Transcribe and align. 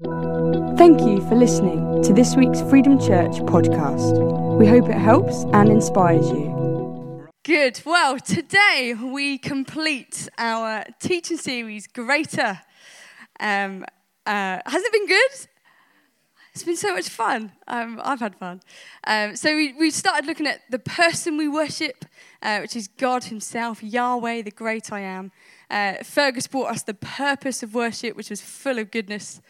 Thank 0.00 1.00
you 1.00 1.20
for 1.28 1.34
listening 1.34 2.04
to 2.04 2.12
this 2.12 2.36
week's 2.36 2.60
Freedom 2.60 3.00
Church 3.00 3.32
podcast. 3.40 4.56
We 4.56 4.64
hope 4.64 4.88
it 4.88 4.96
helps 4.96 5.42
and 5.52 5.68
inspires 5.68 6.30
you. 6.30 7.26
Good. 7.44 7.82
Well, 7.84 8.20
today 8.20 8.94
we 8.94 9.38
complete 9.38 10.28
our 10.38 10.84
teaching 11.00 11.36
series, 11.36 11.88
Greater. 11.88 12.60
Um, 13.40 13.84
uh, 14.24 14.60
has 14.64 14.84
it 14.84 14.92
been 14.92 15.08
good? 15.08 15.30
It's 16.54 16.62
been 16.62 16.76
so 16.76 16.94
much 16.94 17.08
fun. 17.08 17.50
Um, 17.66 18.00
I've 18.04 18.20
had 18.20 18.36
fun. 18.36 18.60
Um, 19.04 19.34
so 19.34 19.52
we, 19.56 19.72
we 19.72 19.90
started 19.90 20.26
looking 20.26 20.46
at 20.46 20.60
the 20.70 20.78
person 20.78 21.36
we 21.36 21.48
worship, 21.48 22.04
uh, 22.40 22.60
which 22.60 22.76
is 22.76 22.86
God 22.86 23.24
Himself, 23.24 23.82
Yahweh, 23.82 24.42
the 24.42 24.52
great 24.52 24.92
I 24.92 25.00
am. 25.00 25.32
Uh, 25.68 25.94
Fergus 26.04 26.46
brought 26.46 26.70
us 26.70 26.84
the 26.84 26.94
purpose 26.94 27.64
of 27.64 27.74
worship, 27.74 28.16
which 28.16 28.30
was 28.30 28.40
full 28.40 28.78
of 28.78 28.92
goodness. 28.92 29.40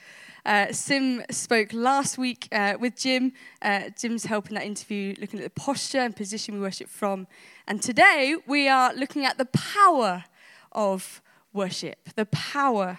Uh, 0.49 0.73
Sim 0.73 1.23
spoke 1.31 1.75
last 1.75 2.17
week 2.17 2.49
uh, 2.53 2.73
with 2.81 2.97
Jim. 2.97 3.35
Uh, 3.61 3.91
Jim's 4.01 4.25
helping 4.25 4.55
that 4.55 4.65
interview, 4.65 5.15
looking 5.21 5.41
at 5.41 5.45
the 5.45 5.51
posture 5.51 5.99
and 5.99 6.17
position 6.17 6.55
we 6.55 6.61
worship 6.61 6.89
from. 6.89 7.27
And 7.67 7.83
today 7.83 8.35
we 8.47 8.67
are 8.67 8.95
looking 8.95 9.27
at 9.27 9.37
the 9.37 9.45
power 9.45 10.25
of 10.73 11.21
worship. 11.53 11.99
The 12.17 12.25
power 12.25 12.99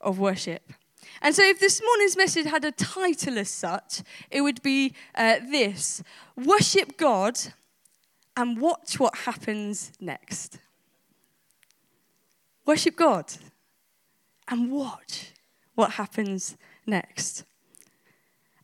of 0.00 0.18
worship. 0.18 0.72
And 1.22 1.32
so, 1.32 1.44
if 1.44 1.60
this 1.60 1.80
morning's 1.80 2.16
message 2.16 2.46
had 2.46 2.64
a 2.64 2.72
title 2.72 3.38
as 3.38 3.50
such, 3.50 4.02
it 4.28 4.40
would 4.40 4.60
be 4.60 4.94
uh, 5.14 5.36
this 5.48 6.02
Worship 6.36 6.96
God 6.96 7.38
and 8.36 8.60
watch 8.60 8.98
what 8.98 9.16
happens 9.18 9.92
next. 10.00 10.58
Worship 12.66 12.96
God 12.96 13.32
and 14.48 14.72
watch 14.72 15.33
what 15.74 15.92
happens 15.92 16.56
next. 16.86 17.44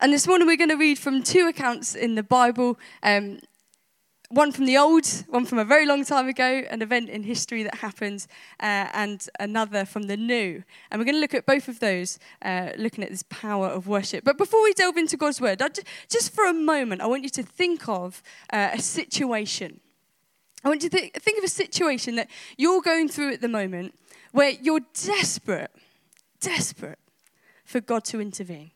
And 0.01 0.13
this 0.13 0.27
morning 0.27 0.47
we're 0.47 0.57
going 0.57 0.71
to 0.71 0.77
read 0.77 0.99
from 0.99 1.23
two 1.23 1.47
accounts 1.47 1.95
in 1.95 2.15
the 2.15 2.23
Bible 2.23 2.79
um, 3.03 3.41
one 4.31 4.53
from 4.53 4.65
the 4.65 4.79
old, 4.79 5.05
one 5.29 5.45
from 5.45 5.59
a 5.59 5.65
very 5.65 5.85
long 5.85 6.05
time 6.05 6.29
ago, 6.29 6.63
an 6.71 6.83
event 6.83 7.11
in 7.11 7.25
history 7.25 7.65
that 7.65 7.75
happened, 7.75 8.29
uh, 8.61 8.87
and 8.93 9.29
another 9.41 9.85
from 9.85 10.05
the 10.05 10.17
new. 10.17 10.63
And 10.91 11.01
we're 11.01 11.05
going 11.05 11.17
to 11.17 11.21
look 11.21 11.35
at 11.35 11.47
both 11.47 11.67
of 11.67 11.81
those, 11.81 12.21
uh, 12.43 12.71
looking 12.79 13.03
at 13.03 13.11
this 13.11 13.25
power 13.25 13.67
of 13.67 13.89
worship. 13.89 14.23
But 14.23 14.39
before 14.39 14.63
we 14.63 14.73
delve 14.73 14.97
into 14.97 15.17
God's 15.17 15.41
word, 15.41 15.61
just 16.09 16.33
for 16.33 16.47
a 16.47 16.53
moment, 16.53 17.01
I 17.01 17.07
want 17.07 17.25
you 17.25 17.29
to 17.31 17.43
think 17.43 17.89
of 17.89 18.23
uh, 18.53 18.71
a 18.73 18.81
situation. 18.81 19.81
I 20.63 20.69
want 20.69 20.85
you 20.85 20.91
to 20.91 20.97
th- 20.97 21.13
think 21.15 21.39
of 21.39 21.45
a 21.45 21.49
situation 21.49 22.15
that 22.15 22.31
you're 22.57 22.83
going 22.83 23.09
through 23.09 23.33
at 23.33 23.41
the 23.41 23.49
moment 23.49 23.95
where 24.31 24.51
you're 24.51 24.83
desperate, 24.95 25.73
desperate 26.39 27.01
for 27.71 27.81
God 27.81 28.05
to 28.07 28.21
intervene. 28.21 28.73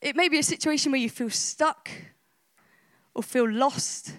It 0.00 0.14
may 0.14 0.28
be 0.28 0.38
a 0.38 0.42
situation 0.42 0.92
where 0.92 1.00
you 1.00 1.10
feel 1.10 1.30
stuck 1.30 1.90
or 3.12 3.24
feel 3.24 3.50
lost. 3.50 4.12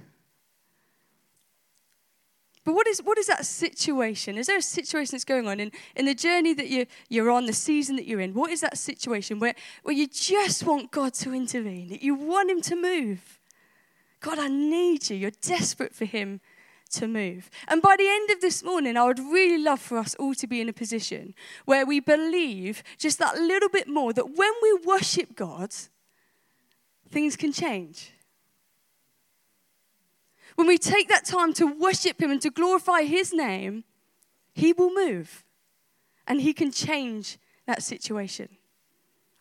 But 2.66 2.74
what 2.74 2.88
is, 2.88 3.02
what 3.02 3.18
is 3.18 3.28
that 3.28 3.46
situation? 3.46 4.38
Is 4.38 4.48
there 4.48 4.58
a 4.58 4.62
situation 4.62 5.14
that's 5.14 5.24
going 5.24 5.48
on 5.48 5.62
in, 5.62 5.72
in 5.96 6.06
the 6.06 6.14
journey 6.14 6.54
that 6.56 6.68
you, 6.68 6.88
you're 7.08 7.32
on, 7.32 7.46
the 7.46 7.54
season 7.54 7.96
that 7.96 8.06
you're 8.06 8.20
in? 8.20 8.34
What 8.34 8.52
is 8.52 8.60
that 8.60 8.78
situation 8.78 9.40
where, 9.40 9.56
where 9.84 9.96
you 9.96 10.08
just 10.08 10.66
want 10.66 10.92
God 10.92 11.14
to 11.14 11.34
intervene, 11.34 11.88
that 11.88 12.04
you 12.04 12.16
want 12.16 12.52
Him 12.52 12.60
to 12.64 12.76
move? 12.76 13.40
God, 14.20 14.40
I 14.40 14.50
need 14.50 15.10
you. 15.10 15.16
You're 15.16 15.32
desperate 15.42 15.96
for 15.96 16.04
Him 16.04 16.42
to 16.88 17.08
move. 17.08 17.50
And 17.68 17.82
by 17.82 17.96
the 17.98 18.08
end 18.08 18.30
of 18.32 18.42
this 18.42 18.64
morning, 18.64 18.98
I 18.98 19.06
would 19.06 19.20
really 19.20 19.58
love 19.58 19.80
for 19.80 19.98
us 19.98 20.16
all 20.16 20.34
to 20.36 20.48
be 20.48 20.62
in 20.62 20.70
a 20.70 20.74
position 20.74 21.34
where 21.66 21.86
we 21.86 22.00
believe 22.00 22.84
just 22.98 23.20
that 23.20 23.36
little 23.36 23.70
bit 23.70 23.88
more 23.88 24.14
that 24.14 24.36
when 24.36 24.52
we 24.62 24.80
worship 24.86 25.36
God, 25.36 25.74
things 27.10 27.36
can 27.36 27.52
change. 27.52 28.12
When 30.56 30.68
we 30.68 30.78
take 30.78 31.08
that 31.10 31.26
time 31.26 31.54
to 31.54 31.66
worship 31.68 32.20
Him 32.22 32.32
and 32.32 32.42
to 32.42 32.50
glorify 32.50 33.04
His 33.04 33.32
name, 33.32 33.84
He 34.54 34.74
will 34.74 34.94
move 34.94 35.44
and 36.28 36.42
He 36.42 36.54
can 36.54 36.72
change 36.72 37.38
that 37.68 37.84
situation. 37.84 38.50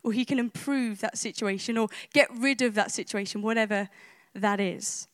Or 0.02 0.12
He 0.12 0.24
can 0.24 0.38
improve 0.38 1.00
that 1.00 1.16
situation 1.16 1.78
or 1.78 1.88
get 2.12 2.28
rid 2.32 2.60
of 2.62 2.74
that 2.74 2.90
situation, 2.90 3.42
whatever 3.42 3.88
that 4.34 4.60
is. 4.60 5.08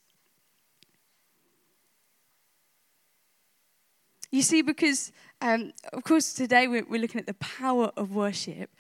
You 4.33 4.41
see, 4.41 4.63
because, 4.63 5.13
um, 5.43 5.73
of 5.93 6.03
course, 6.05 6.33
today 6.33 6.67
we're, 6.67 6.87
we're, 6.89 7.01
looking 7.01 7.21
at 7.21 7.27
the 7.27 7.35
power 7.35 7.93
of 7.99 8.15
worship. 8.15 8.71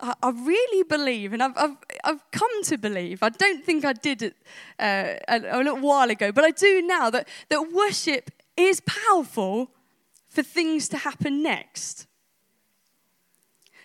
I, 0.00 0.14
I 0.22 0.30
really 0.30 0.84
believe, 0.84 1.34
and 1.34 1.42
I've, 1.42 1.52
I've, 1.54 1.76
I've, 2.02 2.30
come 2.30 2.64
to 2.64 2.78
believe, 2.78 3.22
I 3.22 3.28
don't 3.28 3.62
think 3.62 3.84
I 3.84 3.92
did 3.92 4.22
it 4.22 4.36
uh, 4.78 5.16
a, 5.28 5.40
a 5.50 5.58
little 5.58 5.80
while 5.80 6.08
ago, 6.08 6.32
but 6.32 6.44
I 6.44 6.50
do 6.50 6.80
now, 6.80 7.10
that, 7.10 7.28
that 7.50 7.70
worship 7.70 8.30
is 8.56 8.80
powerful 8.80 9.70
for 10.30 10.42
things 10.42 10.88
to 10.88 10.96
happen 10.96 11.42
next. 11.42 12.06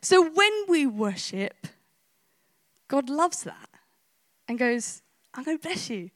So 0.02 0.30
when 0.30 0.52
we 0.70 0.86
worship, 0.86 1.68
God 2.88 3.10
loves 3.10 3.44
that 3.44 3.70
and 4.48 4.58
goes, 4.58 5.02
I'm 5.34 5.44
going 5.44 5.58
to 5.58 5.62
bless 5.62 5.90
you. 5.90 6.10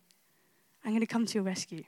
I'm 0.86 0.92
going 0.92 1.02
to 1.02 1.06
come 1.06 1.26
to 1.26 1.34
your 1.34 1.44
rescue. 1.44 1.84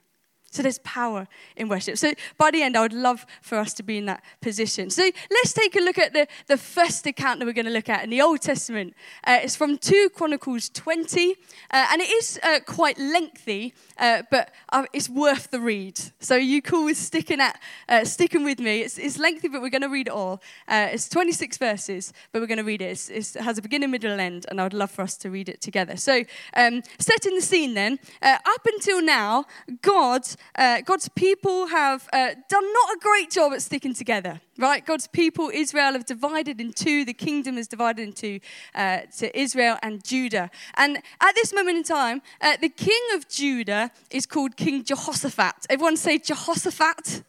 So 0.54 0.62
there's 0.62 0.78
power 0.78 1.26
in 1.56 1.68
worship. 1.68 1.98
So 1.98 2.12
by 2.38 2.52
the 2.52 2.62
end, 2.62 2.76
I 2.76 2.82
would 2.82 2.92
love 2.92 3.26
for 3.42 3.58
us 3.58 3.74
to 3.74 3.82
be 3.82 3.98
in 3.98 4.06
that 4.06 4.22
position. 4.40 4.88
So 4.88 5.02
let's 5.28 5.52
take 5.52 5.74
a 5.74 5.80
look 5.80 5.98
at 5.98 6.12
the, 6.12 6.28
the 6.46 6.56
first 6.56 7.04
account 7.08 7.40
that 7.40 7.46
we're 7.46 7.52
going 7.52 7.66
to 7.66 7.72
look 7.72 7.88
at 7.88 8.04
in 8.04 8.10
the 8.10 8.22
Old 8.22 8.40
Testament. 8.40 8.94
Uh, 9.24 9.40
it's 9.42 9.56
from 9.56 9.76
2 9.76 10.10
Chronicles 10.14 10.68
20, 10.68 11.32
uh, 11.72 11.86
and 11.90 12.00
it 12.00 12.08
is 12.08 12.38
uh, 12.44 12.60
quite 12.64 12.96
lengthy, 12.98 13.74
uh, 13.98 14.22
but 14.30 14.52
uh, 14.72 14.84
it's 14.92 15.08
worth 15.08 15.50
the 15.50 15.58
read. 15.58 16.00
So 16.20 16.36
you 16.36 16.62
cool 16.62 16.84
with 16.84 16.98
sticking, 16.98 17.40
at, 17.40 17.60
uh, 17.88 18.04
sticking 18.04 18.44
with 18.44 18.60
me. 18.60 18.82
It's, 18.82 18.96
it's 18.96 19.18
lengthy, 19.18 19.48
but 19.48 19.60
we're 19.60 19.70
going 19.70 19.82
to 19.82 19.88
read 19.88 20.06
it 20.06 20.12
all. 20.12 20.40
it's 20.68 21.08
26 21.08 21.58
verses, 21.58 22.12
but 22.30 22.40
we're 22.40 22.46
going 22.46 22.58
to 22.58 22.64
read 22.64 22.80
it. 22.80 23.08
It's, 23.10 23.34
it 23.34 23.42
has 23.42 23.58
a 23.58 23.62
beginning, 23.62 23.90
middle, 23.90 24.12
and 24.12 24.20
end, 24.20 24.46
and 24.48 24.60
I 24.60 24.64
would 24.64 24.72
love 24.72 24.92
for 24.92 25.02
us 25.02 25.16
to 25.16 25.30
read 25.30 25.48
it 25.48 25.60
together. 25.60 25.96
So 25.96 26.22
um, 26.54 26.82
setting 27.00 27.34
the 27.34 27.42
scene 27.42 27.74
then, 27.74 27.98
up 28.22 28.66
until 28.66 29.02
now, 29.02 29.46
God 29.82 30.24
uh, 30.56 30.80
God's 30.82 31.08
people 31.08 31.66
have 31.66 32.08
uh, 32.12 32.34
done 32.48 32.72
not 32.72 32.96
a 32.96 32.98
great 33.00 33.30
job 33.30 33.52
at 33.52 33.62
sticking 33.62 33.94
together, 33.94 34.40
right? 34.58 34.84
God's 34.84 35.06
people, 35.08 35.50
Israel, 35.52 35.92
have 35.92 36.06
divided 36.06 36.60
in 36.60 36.72
two. 36.72 37.04
The 37.04 37.14
kingdom 37.14 37.58
is 37.58 37.66
divided 37.66 38.02
into 38.02 38.40
uh, 38.74 39.00
to 39.18 39.38
Israel 39.38 39.78
and 39.82 40.04
Judah. 40.04 40.50
And 40.74 40.98
at 41.20 41.34
this 41.34 41.52
moment 41.52 41.78
in 41.78 41.82
time, 41.82 42.22
uh, 42.40 42.56
the 42.60 42.68
king 42.68 43.02
of 43.14 43.28
Judah 43.28 43.90
is 44.10 44.26
called 44.26 44.56
King 44.56 44.84
Jehoshaphat. 44.84 45.66
Everyone 45.68 45.96
say 45.96 46.18
Jehoshaphat. 46.18 47.24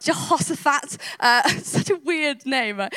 Jehoshaphat, 0.00 0.98
uh, 1.18 1.48
such 1.62 1.90
a 1.90 1.96
weird 1.96 2.44
name. 2.44 2.78
Uh, 2.78 2.88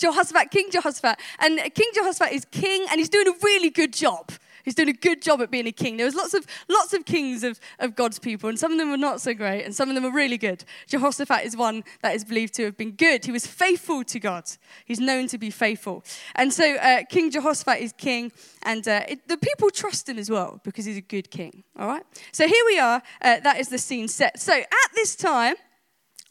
Jehoshaphat, 0.00 0.50
King 0.50 0.70
Jehoshaphat. 0.70 1.18
And 1.40 1.58
King 1.74 1.90
Jehoshaphat 1.94 2.32
is 2.32 2.46
king 2.46 2.86
and 2.90 2.98
he's 2.98 3.10
doing 3.10 3.28
a 3.28 3.34
really 3.44 3.70
good 3.70 3.92
job. 3.92 4.30
He's 4.68 4.74
doing 4.74 4.90
a 4.90 4.92
good 4.92 5.22
job 5.22 5.40
at 5.40 5.50
being 5.50 5.66
a 5.66 5.72
king. 5.72 5.96
There 5.96 6.04
was 6.04 6.14
lots 6.14 6.34
of 6.34 6.46
lots 6.68 6.92
of 6.92 7.06
kings 7.06 7.42
of, 7.42 7.58
of 7.78 7.96
God's 7.96 8.18
people, 8.18 8.50
and 8.50 8.58
some 8.58 8.70
of 8.70 8.76
them 8.76 8.90
were 8.90 8.98
not 8.98 9.22
so 9.22 9.32
great, 9.32 9.64
and 9.64 9.74
some 9.74 9.88
of 9.88 9.94
them 9.94 10.04
were 10.04 10.12
really 10.12 10.36
good. 10.36 10.62
Jehoshaphat 10.86 11.46
is 11.46 11.56
one 11.56 11.84
that 12.02 12.14
is 12.14 12.22
believed 12.22 12.52
to 12.56 12.64
have 12.64 12.76
been 12.76 12.90
good. 12.90 13.24
He 13.24 13.32
was 13.32 13.46
faithful 13.46 14.04
to 14.04 14.20
God. 14.20 14.44
He's 14.84 15.00
known 15.00 15.26
to 15.28 15.38
be 15.38 15.48
faithful. 15.48 16.04
And 16.34 16.52
so 16.52 16.74
uh, 16.74 17.04
King 17.08 17.30
Jehoshaphat 17.30 17.80
is 17.80 17.94
king, 17.96 18.30
and 18.64 18.86
uh, 18.86 19.04
it, 19.08 19.26
the 19.26 19.38
people 19.38 19.70
trust 19.70 20.06
him 20.06 20.18
as 20.18 20.28
well 20.28 20.60
because 20.64 20.84
he's 20.84 20.98
a 20.98 21.00
good 21.00 21.30
king. 21.30 21.64
All 21.78 21.86
right? 21.86 22.02
So 22.32 22.46
here 22.46 22.64
we 22.66 22.78
are. 22.78 23.00
Uh, 23.22 23.40
that 23.40 23.58
is 23.58 23.70
the 23.70 23.78
scene 23.78 24.06
set. 24.06 24.38
So 24.38 24.52
at 24.52 24.90
this 24.94 25.16
time, 25.16 25.54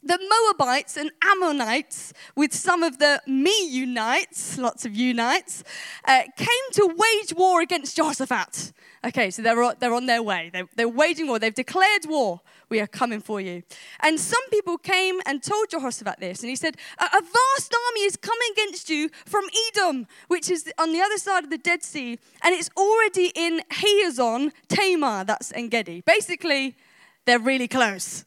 the 0.08 0.18
Moabites 0.18 0.96
and 0.96 1.10
Ammonites, 1.22 2.12
with 2.34 2.54
some 2.54 2.82
of 2.82 2.98
the 2.98 3.20
Meunites, 3.28 4.58
lots 4.58 4.84
of 4.84 4.96
unites, 4.96 5.62
uh, 6.06 6.22
came 6.36 6.66
to 6.72 6.86
wage 6.96 7.34
war 7.34 7.60
against 7.60 7.94
Jehoshaphat. 7.94 8.72
Okay, 9.04 9.30
so 9.30 9.42
they're, 9.42 9.74
they're 9.78 9.94
on 9.94 10.06
their 10.06 10.22
way. 10.22 10.50
They're, 10.52 10.68
they're 10.74 10.88
waging 10.88 11.28
war. 11.28 11.38
They've 11.38 11.54
declared 11.54 12.06
war. 12.06 12.40
We 12.70 12.80
are 12.80 12.86
coming 12.86 13.20
for 13.20 13.40
you. 13.40 13.62
And 14.00 14.18
some 14.18 14.40
people 14.50 14.78
came 14.78 15.20
and 15.26 15.42
told 15.42 15.70
Jehoshaphat 15.70 16.18
this. 16.20 16.40
And 16.40 16.50
he 16.50 16.56
said, 16.56 16.76
A, 16.98 17.04
a 17.04 17.20
vast 17.20 17.74
army 17.88 18.00
is 18.00 18.16
coming 18.16 18.48
against 18.52 18.90
you 18.90 19.10
from 19.26 19.44
Edom, 19.68 20.06
which 20.26 20.50
is 20.50 20.72
on 20.78 20.92
the 20.92 21.00
other 21.00 21.18
side 21.18 21.44
of 21.44 21.50
the 21.50 21.58
Dead 21.58 21.82
Sea. 21.82 22.18
And 22.42 22.54
it's 22.54 22.70
already 22.76 23.30
in 23.34 23.60
Hazazon 23.70 24.52
Tamar, 24.68 25.24
that's 25.24 25.52
Engedi. 25.52 26.02
Basically, 26.04 26.76
they're 27.24 27.38
really 27.38 27.68
close. 27.68 28.24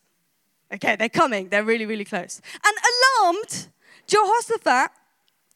Okay, 0.73 0.95
they're 0.95 1.09
coming. 1.09 1.49
They're 1.49 1.63
really, 1.63 1.85
really 1.85 2.05
close. 2.05 2.41
And 2.63 2.75
alarmed, 3.23 3.67
Jehoshaphat 4.07 4.91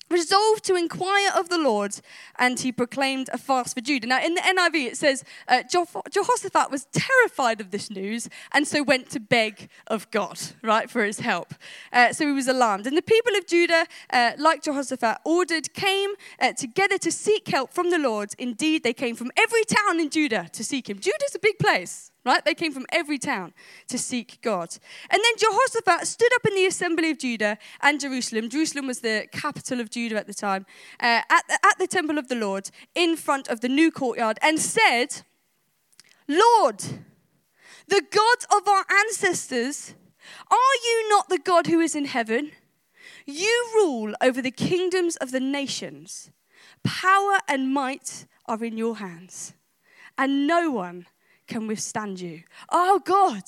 resolved 0.09 0.63
to 0.63 0.75
inquire 0.75 1.31
of 1.35 1.49
the 1.49 1.57
Lord, 1.57 1.99
and 2.37 2.59
he 2.59 2.71
proclaimed 2.71 3.29
a 3.33 3.37
fast 3.37 3.75
for 3.75 3.81
Judah. 3.81 4.07
Now, 4.07 4.23
in 4.23 4.35
the 4.35 4.41
NIV, 4.41 4.85
it 4.85 4.97
says 4.97 5.23
uh, 5.47 5.63
Jehoshaphat 5.63 6.69
was 6.69 6.87
terrified 6.91 7.59
of 7.59 7.71
this 7.71 7.89
news 7.89 8.29
and 8.53 8.67
so 8.67 8.83
went 8.83 9.09
to 9.11 9.19
beg 9.19 9.69
of 9.87 10.09
God, 10.11 10.39
right, 10.61 10.89
for 10.89 11.03
his 11.03 11.19
help. 11.21 11.55
Uh, 11.91 12.13
so 12.13 12.27
he 12.27 12.33
was 12.33 12.47
alarmed. 12.47 12.85
And 12.85 12.95
the 12.95 13.01
people 13.01 13.35
of 13.35 13.47
Judah, 13.47 13.87
uh, 14.11 14.33
like 14.37 14.61
Jehoshaphat, 14.61 15.17
ordered, 15.25 15.73
came 15.73 16.11
uh, 16.39 16.53
together 16.53 16.97
to 16.99 17.11
seek 17.11 17.47
help 17.47 17.73
from 17.73 17.89
the 17.89 17.99
Lord. 17.99 18.33
Indeed, 18.37 18.83
they 18.83 18.93
came 18.93 19.15
from 19.15 19.31
every 19.35 19.63
town 19.63 19.99
in 19.99 20.09
Judah 20.09 20.49
to 20.53 20.63
seek 20.63 20.89
him. 20.89 20.99
Judah's 20.99 21.35
a 21.35 21.39
big 21.39 21.57
place 21.57 22.11
right? 22.25 22.43
They 22.43 22.55
came 22.55 22.73
from 22.73 22.85
every 22.91 23.17
town 23.17 23.53
to 23.87 23.97
seek 23.97 24.39
God. 24.41 24.75
And 25.09 25.21
then 25.23 25.37
Jehoshaphat 25.37 26.07
stood 26.07 26.33
up 26.35 26.45
in 26.45 26.55
the 26.55 26.65
assembly 26.65 27.11
of 27.11 27.19
Judah 27.19 27.57
and 27.81 27.99
Jerusalem. 27.99 28.49
Jerusalem 28.49 28.87
was 28.87 28.99
the 28.99 29.27
capital 29.31 29.79
of 29.79 29.91
Judah 29.91 30.17
at 30.17 30.27
the 30.27 30.33
time, 30.33 30.65
uh, 30.99 31.21
at, 31.29 31.43
the, 31.47 31.59
at 31.63 31.77
the 31.77 31.87
temple 31.87 32.17
of 32.17 32.27
the 32.27 32.35
Lord, 32.35 32.71
in 32.95 33.15
front 33.15 33.47
of 33.47 33.61
the 33.61 33.69
new 33.69 33.91
courtyard, 33.91 34.39
and 34.41 34.59
said, 34.59 35.21
Lord, 36.27 36.79
the 37.87 38.01
God 38.09 38.57
of 38.57 38.67
our 38.67 38.85
ancestors, 38.89 39.93
are 40.49 40.75
you 40.83 41.09
not 41.09 41.29
the 41.29 41.37
God 41.37 41.67
who 41.67 41.79
is 41.79 41.95
in 41.95 42.05
heaven? 42.05 42.51
You 43.25 43.71
rule 43.75 44.13
over 44.21 44.41
the 44.41 44.51
kingdoms 44.51 45.15
of 45.17 45.31
the 45.31 45.39
nations. 45.39 46.31
Power 46.83 47.39
and 47.47 47.73
might 47.73 48.25
are 48.47 48.63
in 48.63 48.77
your 48.77 48.97
hands, 48.97 49.53
and 50.17 50.47
no 50.47 50.69
one 50.69 51.07
can 51.47 51.67
withstand 51.67 52.19
you. 52.19 52.43
Oh 52.71 52.99
God, 53.03 53.43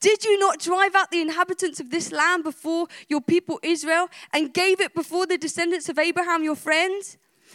did 0.00 0.24
you 0.24 0.38
not 0.38 0.58
drive 0.58 0.94
out 0.94 1.10
the 1.10 1.20
inhabitants 1.20 1.80
of 1.80 1.90
this 1.90 2.12
land 2.12 2.44
before 2.44 2.86
your 3.08 3.20
people 3.20 3.60
Israel 3.62 4.08
and 4.32 4.52
gave 4.52 4.80
it 4.80 4.94
before 4.94 5.26
the 5.26 5.38
descendants 5.38 5.88
of 5.88 5.98
Abraham, 5.98 6.42
your 6.42 6.56
friend? 6.56 7.02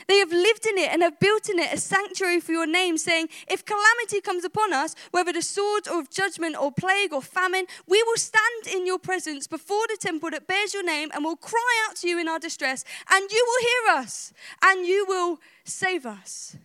They 0.07 0.17
have 0.17 0.31
lived 0.31 0.65
in 0.65 0.77
it 0.77 0.91
and 0.91 1.01
have 1.03 1.19
built 1.19 1.49
in 1.49 1.59
it 1.59 1.73
a 1.73 1.77
sanctuary 1.77 2.39
for 2.39 2.51
your 2.51 2.65
name, 2.65 2.97
saying, 2.97 3.29
If 3.47 3.65
calamity 3.65 4.21
comes 4.21 4.43
upon 4.43 4.73
us, 4.73 4.95
whether 5.11 5.33
the 5.33 5.41
sword 5.41 5.87
or 5.87 5.99
of 5.99 6.09
judgment 6.09 6.55
or 6.59 6.71
plague 6.71 7.13
or 7.13 7.21
famine, 7.21 7.65
we 7.87 8.01
will 8.03 8.17
stand 8.17 8.67
in 8.73 8.85
your 8.85 8.99
presence 8.99 9.47
before 9.47 9.85
the 9.87 9.97
temple 9.99 10.31
that 10.31 10.47
bears 10.47 10.73
your 10.73 10.83
name 10.83 11.09
and 11.13 11.23
will 11.23 11.35
cry 11.35 11.87
out 11.87 11.97
to 11.97 12.07
you 12.07 12.19
in 12.19 12.27
our 12.27 12.39
distress, 12.39 12.83
and 13.11 13.31
you 13.31 13.45
will 13.47 13.61
hear 13.61 14.01
us 14.01 14.33
and 14.63 14.85
you 14.87 15.05
will 15.07 15.39
save 15.65 16.05
us. 16.05 16.55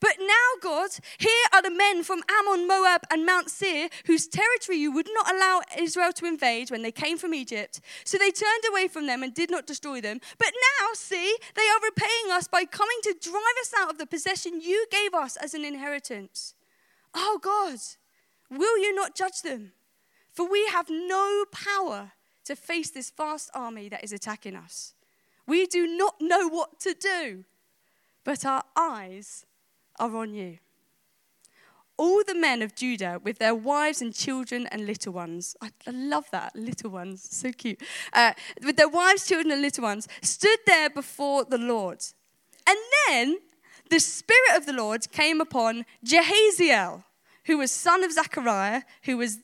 But 0.00 0.16
now, 0.20 0.48
God, 0.60 0.90
here 1.18 1.30
are 1.54 1.62
the 1.62 1.70
men 1.70 2.02
from 2.02 2.22
Ammon, 2.28 2.66
Moab, 2.66 3.02
and 3.10 3.24
Mount 3.24 3.50
Seir, 3.50 3.88
whose 4.06 4.26
territory 4.26 4.78
you 4.78 4.92
would 4.92 5.08
not 5.12 5.32
allow 5.32 5.62
Israel 5.78 6.12
to 6.14 6.26
invade 6.26 6.70
when 6.70 6.82
they 6.82 6.92
came 6.92 7.16
from 7.18 7.34
Egypt. 7.34 7.80
So 8.04 8.18
they 8.18 8.30
turned 8.30 8.64
away 8.68 8.88
from 8.88 9.06
them 9.06 9.22
and 9.22 9.32
did 9.32 9.50
not 9.50 9.66
destroy 9.66 10.00
them. 10.00 10.20
But 10.38 10.52
now, 10.80 10.88
see, 10.94 11.36
they 11.54 11.62
are 11.62 11.80
repaying 11.82 12.30
us 12.32 12.46
by 12.46 12.64
coming 12.64 12.98
to 13.04 13.16
drive 13.20 13.36
us 13.60 13.72
out 13.78 13.90
of 13.90 13.98
the 13.98 14.06
possession 14.06 14.60
you 14.60 14.86
gave 14.90 15.14
us 15.14 15.36
as 15.36 15.54
an 15.54 15.64
inheritance. 15.64 16.54
Oh, 17.14 17.38
God, 17.42 17.78
will 18.50 18.78
you 18.78 18.94
not 18.94 19.14
judge 19.14 19.42
them? 19.42 19.72
For 20.30 20.48
we 20.48 20.66
have 20.66 20.90
no 20.90 21.46
power 21.50 22.12
to 22.44 22.54
face 22.54 22.90
this 22.90 23.10
vast 23.10 23.50
army 23.54 23.88
that 23.88 24.04
is 24.04 24.12
attacking 24.12 24.54
us. 24.54 24.94
We 25.46 25.66
do 25.66 25.86
not 25.86 26.16
know 26.20 26.48
what 26.48 26.78
to 26.80 26.94
do, 26.94 27.44
but 28.24 28.44
our 28.44 28.62
eyes 28.76 29.46
are 29.98 30.16
on 30.16 30.34
you. 30.34 30.58
All 31.98 32.22
the 32.26 32.34
men 32.34 32.60
of 32.60 32.74
Judah, 32.74 33.20
with 33.22 33.38
their 33.38 33.54
wives 33.54 34.02
and 34.02 34.14
children 34.14 34.66
and 34.66 34.86
little 34.86 35.14
ones, 35.14 35.56
I, 35.62 35.70
I 35.86 35.92
love 35.92 36.26
that, 36.30 36.54
little 36.54 36.90
ones, 36.90 37.26
so 37.30 37.52
cute, 37.52 37.80
uh, 38.12 38.32
with 38.62 38.76
their 38.76 38.88
wives, 38.88 39.26
children, 39.26 39.50
and 39.50 39.62
little 39.62 39.84
ones, 39.84 40.06
stood 40.20 40.58
there 40.66 40.90
before 40.90 41.44
the 41.44 41.56
Lord. 41.56 42.04
And 42.66 42.78
then 43.08 43.38
the 43.88 44.00
Spirit 44.00 44.56
of 44.56 44.66
the 44.66 44.74
Lord 44.74 45.10
came 45.10 45.40
upon 45.40 45.86
Jehaziel, 46.04 47.04
who 47.46 47.58
was 47.58 47.72
son 47.72 48.04
of 48.04 48.12
Zechariah, 48.12 48.82
who 49.04 49.16
was 49.16 49.38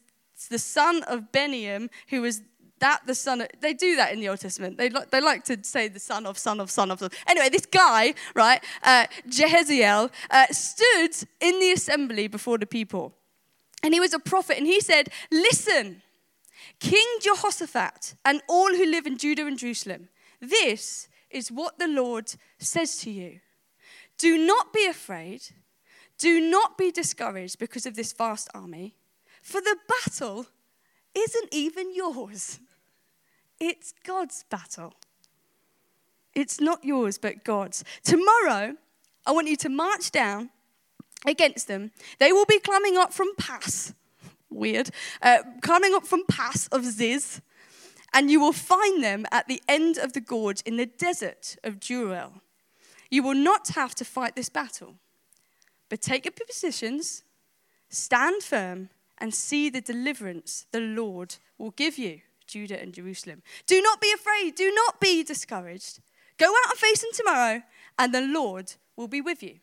the 0.51 0.59
son 0.59 1.03
of 1.05 1.33
Beniam, 1.33 1.89
who 2.09 2.21
was 2.21 2.43
that 2.83 3.07
the 3.07 3.15
son 3.15 3.43
of, 3.43 3.49
they 3.61 3.75
do 3.75 3.95
that 3.95 4.13
in 4.13 4.19
the 4.19 4.29
Old 4.29 4.41
Testament. 4.41 4.77
They, 4.77 4.89
they 4.89 5.21
like 5.21 5.45
to 5.45 5.57
say 5.63 5.87
the 5.87 6.01
son 6.01 6.27
of, 6.27 6.37
son 6.37 6.59
of, 6.59 6.69
son 6.69 6.91
of. 6.91 7.01
Anyway, 7.29 7.49
this 7.49 7.65
guy, 7.65 8.15
right, 8.35 8.63
uh, 8.83 9.07
Jehaziel, 9.29 10.11
uh, 10.31 10.47
stood 10.51 11.29
in 11.41 11.61
the 11.61 11.71
assembly 11.71 12.27
before 12.27 12.59
the 12.59 12.67
people. 12.67 13.15
And 13.85 13.95
he 13.95 14.01
was 14.01 14.13
a 14.13 14.19
prophet, 14.19 14.59
and 14.59 14.67
he 14.67 14.81
said, 14.81 15.11
Listen, 15.31 16.03
King 16.81 17.07
Jehoshaphat, 17.21 18.15
and 18.25 18.43
all 18.49 18.75
who 18.75 18.85
live 18.85 19.07
in 19.07 19.17
Judah 19.17 19.47
and 19.47 19.57
Jerusalem, 19.57 20.09
this 20.41 21.09
is 21.31 21.53
what 21.53 21.79
the 21.79 21.89
Lord 21.89 22.35
says 22.59 22.99
to 22.99 23.13
you. 23.13 23.39
Do 24.19 24.45
not 24.45 24.73
be 24.73 24.87
afraid, 24.87 25.43
do 26.19 26.41
not 26.41 26.77
be 26.77 26.91
discouraged 26.91 27.61
because 27.61 27.87
of 27.87 27.95
this 27.95 28.13
vast 28.13 28.49
army, 28.53 28.97
for 29.41 29.61
the 29.61 29.77
battle 29.89 30.47
isn't 31.15 31.49
even 31.53 31.95
yours. 31.95 32.59
It's 33.65 33.95
God's 34.03 34.45
battle. 34.51 34.93
It's 36.35 36.61
not 36.61 36.85
yours, 36.85 37.17
but 37.17 37.45
God's. 37.45 37.85
Tomorrow, 38.03 38.75
I 39.25 39.31
want 39.31 39.47
you 39.47 39.55
to 39.59 39.69
march 39.69 40.11
down 40.11 40.51
against 41.25 41.69
them. 41.69 41.93
They 42.19 42.33
will 42.33 42.45
be 42.45 42.59
climbing 42.59 42.97
up 42.97 43.13
from 43.13 43.29
Pass, 43.39 43.95
weird, 44.51 44.91
uh, 45.23 45.45
climbing 45.61 45.95
up 45.95 46.09
from 46.09 46.25
Pass 46.29 46.67
of 46.73 46.85
Ziz, 46.85 47.41
and 48.13 48.33
you 48.33 48.41
will 48.41 48.53
find 48.53 49.01
them 49.01 49.27
at 49.31 49.47
the 49.47 49.63
end 49.69 49.97
of 49.97 50.13
the 50.13 50.21
gorge 50.21 50.63
in 50.63 50.77
the 50.77 50.87
desert 50.87 51.55
of 51.63 51.79
Jeruel. 51.79 52.41
You 53.11 53.23
will 53.23 53.37
not 53.37 53.69
have 53.77 53.95
to 53.95 54.05
fight 54.05 54.35
this 54.35 54.49
battle, 54.49 54.97
but 55.89 56.01
take 56.01 56.27
up 56.27 56.37
your 56.37 56.49
positions, 56.49 57.23
stand 57.91 58.43
firm, 58.43 58.89
and 59.19 59.33
see 59.33 59.71
the 59.71 59.81
deliverance 59.81 60.67
the 60.73 60.81
Lord 60.81 61.37
will 61.59 61.71
give 61.71 61.97
you. 61.97 62.23
Judah 62.53 62.81
and 62.81 62.93
Jerusalem. 62.93 63.43
Do 63.67 63.81
not 63.81 64.01
be 64.01 64.13
afraid. 64.13 64.55
Do 64.55 64.73
not 64.75 65.01
be 65.01 65.23
discouraged. 65.23 66.01
Go 66.39 66.47
out 66.47 66.71
and 66.71 66.79
face 66.79 67.01
them 67.01 67.11
tomorrow, 67.15 67.63
and 67.99 68.15
the 68.15 68.21
Lord 68.21 68.75
will 68.97 69.09
be 69.09 69.21
with 69.21 69.43
you. 69.43 69.61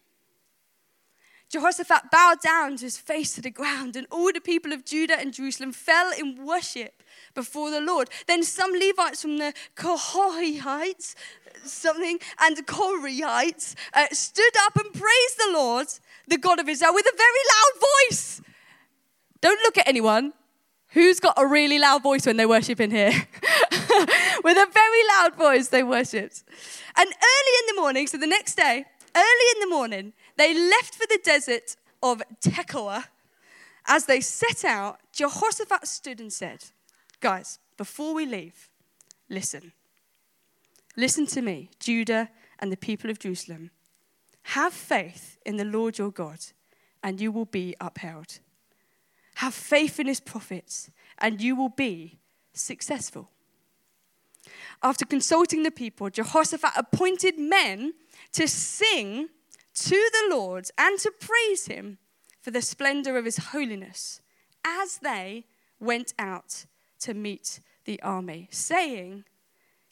Jehoshaphat 1.49 2.11
bowed 2.11 2.41
down 2.41 2.77
to 2.77 2.85
his 2.85 2.97
face 2.97 3.33
to 3.35 3.41
the 3.41 3.49
ground, 3.49 3.95
and 3.95 4.05
all 4.11 4.31
the 4.31 4.41
people 4.41 4.71
of 4.71 4.85
Judah 4.85 5.19
and 5.19 5.33
Jerusalem 5.33 5.71
fell 5.71 6.11
in 6.17 6.45
worship 6.45 7.01
before 7.33 7.71
the 7.71 7.81
Lord. 7.81 8.09
Then 8.27 8.43
some 8.43 8.71
Levites 8.71 9.21
from 9.23 9.37
the 9.37 9.53
Kohahites, 9.75 11.15
something, 11.63 12.19
and 12.39 12.55
the 12.55 12.63
Korahites 12.63 13.75
uh, 13.93 14.07
stood 14.11 14.55
up 14.65 14.75
and 14.75 14.93
praised 14.93 15.37
the 15.37 15.51
Lord, 15.53 15.87
the 16.27 16.37
God 16.37 16.59
of 16.59 16.69
Israel, 16.69 16.93
with 16.93 17.07
a 17.07 17.17
very 17.17 17.43
loud 17.55 17.87
voice. 17.89 18.41
Don't 19.41 19.61
look 19.61 19.77
at 19.77 19.87
anyone. 19.87 20.33
Who's 20.91 21.19
got 21.19 21.35
a 21.37 21.45
really 21.45 21.77
loud 21.77 22.01
voice 22.01 22.25
when 22.25 22.37
they 22.37 22.45
worship 22.45 22.79
in 22.79 22.89
here? 22.89 23.11
With 24.43 24.57
a 24.57 24.67
very 24.73 25.07
loud 25.17 25.35
voice, 25.35 25.67
they 25.67 25.83
worshipped. 25.83 26.43
And 26.95 27.07
early 27.07 27.55
in 27.59 27.75
the 27.75 27.81
morning, 27.81 28.07
so 28.07 28.17
the 28.17 28.27
next 28.27 28.55
day, 28.55 28.85
early 29.15 29.45
in 29.55 29.59
the 29.61 29.75
morning, 29.75 30.13
they 30.37 30.53
left 30.53 30.95
for 30.95 31.05
the 31.07 31.19
desert 31.23 31.75
of 32.01 32.23
Tekoa. 32.41 33.05
As 33.85 34.05
they 34.05 34.21
set 34.21 34.65
out, 34.65 34.99
Jehoshaphat 35.13 35.87
stood 35.87 36.19
and 36.19 36.33
said, 36.33 36.65
Guys, 37.19 37.59
before 37.77 38.13
we 38.13 38.25
leave, 38.25 38.69
listen. 39.29 39.73
Listen 40.95 41.25
to 41.27 41.41
me, 41.41 41.69
Judah 41.79 42.29
and 42.59 42.71
the 42.71 42.77
people 42.77 43.09
of 43.09 43.19
Jerusalem. 43.19 43.71
Have 44.41 44.73
faith 44.73 45.37
in 45.45 45.57
the 45.57 45.65
Lord 45.65 45.97
your 45.97 46.11
God, 46.11 46.39
and 47.03 47.21
you 47.21 47.31
will 47.31 47.45
be 47.45 47.75
upheld. 47.79 48.39
Have 49.39 49.53
faith 49.53 50.01
in 50.01 50.07
his 50.07 50.19
prophets, 50.19 50.91
and 51.17 51.41
you 51.41 51.55
will 51.55 51.69
be 51.69 52.19
successful. 52.51 53.29
After 54.83 55.05
consulting 55.05 55.63
the 55.63 55.71
people, 55.71 56.09
Jehoshaphat 56.09 56.71
appointed 56.75 57.39
men 57.39 57.93
to 58.33 58.49
sing 58.49 59.29
to 59.75 59.95
the 59.95 60.35
Lord 60.35 60.69
and 60.77 60.99
to 60.99 61.11
praise 61.21 61.67
him 61.67 61.99
for 62.41 62.51
the 62.51 62.61
splendor 62.61 63.17
of 63.17 63.23
his 63.23 63.37
holiness 63.37 64.19
as 64.65 64.97
they 64.97 65.45
went 65.79 66.13
out 66.19 66.65
to 66.99 67.13
meet 67.13 67.61
the 67.85 68.01
army, 68.01 68.49
saying, 68.51 69.23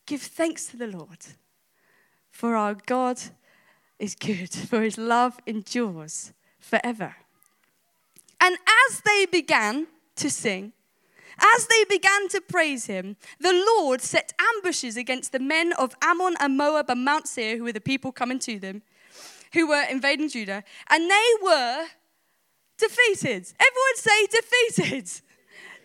Give 0.06 0.22
thanks 0.22 0.66
to 0.68 0.78
the 0.78 0.88
Lord, 0.88 1.26
for 2.30 2.58
our 2.58 2.76
God 2.76 3.18
is 3.98 4.14
good, 4.14 4.54
for 4.54 4.82
his 4.82 4.98
love 4.98 5.40
endures 5.48 6.34
forever. 6.60 7.16
And 8.40 8.58
as 8.90 9.02
they 9.02 9.26
began 9.26 9.88
to 10.16 10.30
sing, 10.30 10.74
as 11.56 11.68
they 11.68 11.84
began 11.86 12.28
to 12.30 12.42
praise 12.42 12.88
him, 12.88 13.16
the 13.40 13.54
Lord 13.54 14.02
set 14.02 14.34
ambushes 14.40 14.98
against 14.98 15.32
the 15.32 15.40
men 15.40 15.74
of 15.74 15.96
Ammon 16.02 16.36
and 16.40 16.58
Moab 16.58 16.90
and 16.90 17.06
Mount 17.06 17.28
Seir, 17.28 17.58
who 17.58 17.64
were 17.64 17.74
the 17.74 17.82
people 17.82 18.12
coming 18.12 18.40
to 18.40 18.58
them, 18.58 18.82
who 19.54 19.68
were 19.68 19.84
invading 19.90 20.30
Judah, 20.30 20.64
and 20.90 21.10
they 21.10 21.30
were 21.42 21.86
defeated. 22.78 23.54
Everyone 23.60 23.96
say 23.96 24.28
defeated. 24.28 25.22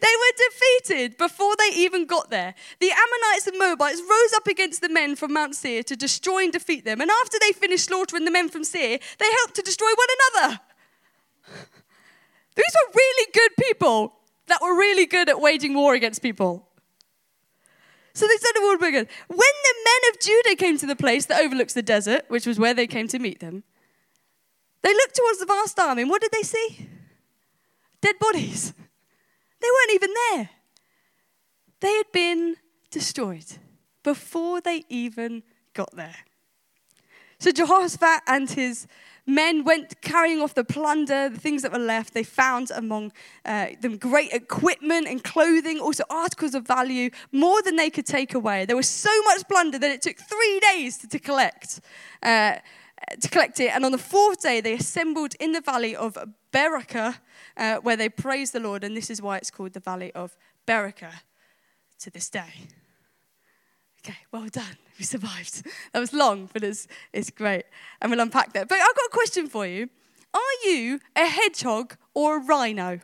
They 0.00 0.08
were 0.18 0.48
defeated 0.48 1.16
before 1.16 1.54
they 1.56 1.76
even 1.76 2.06
got 2.06 2.28
there. 2.30 2.54
The 2.80 2.90
Ammonites 2.90 3.46
and 3.46 3.56
Moabites 3.56 4.00
rose 4.00 4.32
up 4.34 4.48
against 4.48 4.80
the 4.80 4.88
men 4.88 5.14
from 5.14 5.32
Mount 5.32 5.54
Seir 5.54 5.84
to 5.84 5.94
destroy 5.94 6.44
and 6.44 6.52
defeat 6.52 6.84
them. 6.84 7.00
And 7.00 7.08
after 7.08 7.38
they 7.38 7.52
finished 7.52 7.84
slaughtering 7.84 8.24
the 8.24 8.32
men 8.32 8.48
from 8.48 8.64
Seir, 8.64 8.98
they 9.18 9.30
helped 9.38 9.54
to 9.54 9.62
destroy 9.62 9.86
one 9.94 10.08
another. 10.40 10.60
These 12.54 12.74
were 12.86 12.92
really 12.94 13.30
good 13.32 13.50
people 13.58 14.14
that 14.46 14.60
were 14.60 14.76
really 14.76 15.06
good 15.06 15.28
at 15.28 15.40
waging 15.40 15.74
war 15.74 15.94
against 15.94 16.22
people. 16.22 16.68
So 18.14 18.26
they 18.26 18.36
said 18.36 18.52
the 18.54 18.62
word 18.62 18.78
good. 18.78 19.08
When 19.28 19.38
the 19.38 19.74
men 19.84 20.10
of 20.10 20.20
Judah 20.20 20.56
came 20.56 20.76
to 20.78 20.86
the 20.86 20.96
place 20.96 21.26
that 21.26 21.40
overlooks 21.40 21.72
the 21.72 21.82
desert, 21.82 22.24
which 22.28 22.46
was 22.46 22.58
where 22.58 22.74
they 22.74 22.86
came 22.86 23.08
to 23.08 23.18
meet 23.18 23.40
them, 23.40 23.62
they 24.82 24.92
looked 24.92 25.16
towards 25.16 25.38
the 25.38 25.46
vast 25.46 25.78
army, 25.78 26.02
and 26.02 26.10
what 26.10 26.20
did 26.20 26.32
they 26.32 26.42
see? 26.42 26.88
Dead 28.00 28.18
bodies. 28.18 28.74
They 29.60 29.68
weren't 29.68 29.94
even 29.94 30.10
there. 30.14 30.50
They 31.80 31.94
had 31.94 32.12
been 32.12 32.56
destroyed 32.90 33.46
before 34.02 34.60
they 34.60 34.84
even 34.88 35.44
got 35.72 35.94
there. 35.94 36.16
So 37.38 37.50
Jehoshaphat 37.50 38.22
and 38.26 38.50
his 38.50 38.86
men 39.26 39.64
went 39.64 40.00
carrying 40.00 40.40
off 40.40 40.54
the 40.54 40.64
plunder, 40.64 41.28
the 41.28 41.38
things 41.38 41.62
that 41.62 41.72
were 41.72 41.78
left. 41.78 42.14
They 42.14 42.24
found 42.24 42.70
among 42.70 43.12
uh, 43.44 43.68
them 43.80 43.96
great 43.96 44.32
equipment 44.32 45.06
and 45.06 45.22
clothing, 45.22 45.78
also 45.78 46.04
articles 46.10 46.54
of 46.54 46.66
value, 46.66 47.10
more 47.30 47.62
than 47.62 47.76
they 47.76 47.90
could 47.90 48.06
take 48.06 48.34
away. 48.34 48.64
There 48.64 48.76
was 48.76 48.88
so 48.88 49.22
much 49.22 49.46
plunder 49.48 49.78
that 49.78 49.90
it 49.90 50.02
took 50.02 50.18
three 50.18 50.60
days 50.60 50.98
to, 50.98 51.08
to 51.08 51.18
collect. 51.18 51.80
Uh, 52.22 52.56
to 53.20 53.28
collect 53.28 53.58
it, 53.58 53.74
and 53.74 53.84
on 53.84 53.90
the 53.90 53.98
fourth 53.98 54.42
day 54.42 54.60
they 54.60 54.74
assembled 54.74 55.34
in 55.40 55.50
the 55.50 55.60
valley 55.60 55.96
of 55.96 56.16
Berachah, 56.52 57.16
uh, 57.56 57.76
where 57.78 57.96
they 57.96 58.08
praised 58.08 58.52
the 58.52 58.60
Lord, 58.60 58.84
and 58.84 58.96
this 58.96 59.10
is 59.10 59.20
why 59.20 59.38
it's 59.38 59.50
called 59.50 59.72
the 59.72 59.80
valley 59.80 60.12
of 60.12 60.36
Berachah 60.68 61.22
to 61.98 62.10
this 62.10 62.30
day. 62.30 62.68
Okay, 64.04 64.18
well 64.32 64.48
done. 64.48 64.76
We 64.98 65.06
survived. 65.06 65.64
That 65.92 66.00
was 66.00 66.12
long, 66.12 66.48
but 66.52 66.62
it's, 66.62 66.86
it's 67.12 67.30
great. 67.30 67.64
And 68.00 68.10
we'll 68.10 68.20
unpack 68.20 68.52
that. 68.52 68.68
But 68.68 68.78
I've 68.78 68.94
got 68.94 69.06
a 69.06 69.10
question 69.10 69.48
for 69.48 69.66
you. 69.66 69.88
Are 70.34 70.68
you 70.68 71.00
a 71.16 71.26
hedgehog 71.26 71.96
or 72.14 72.36
a 72.36 72.40
rhino? 72.40 73.00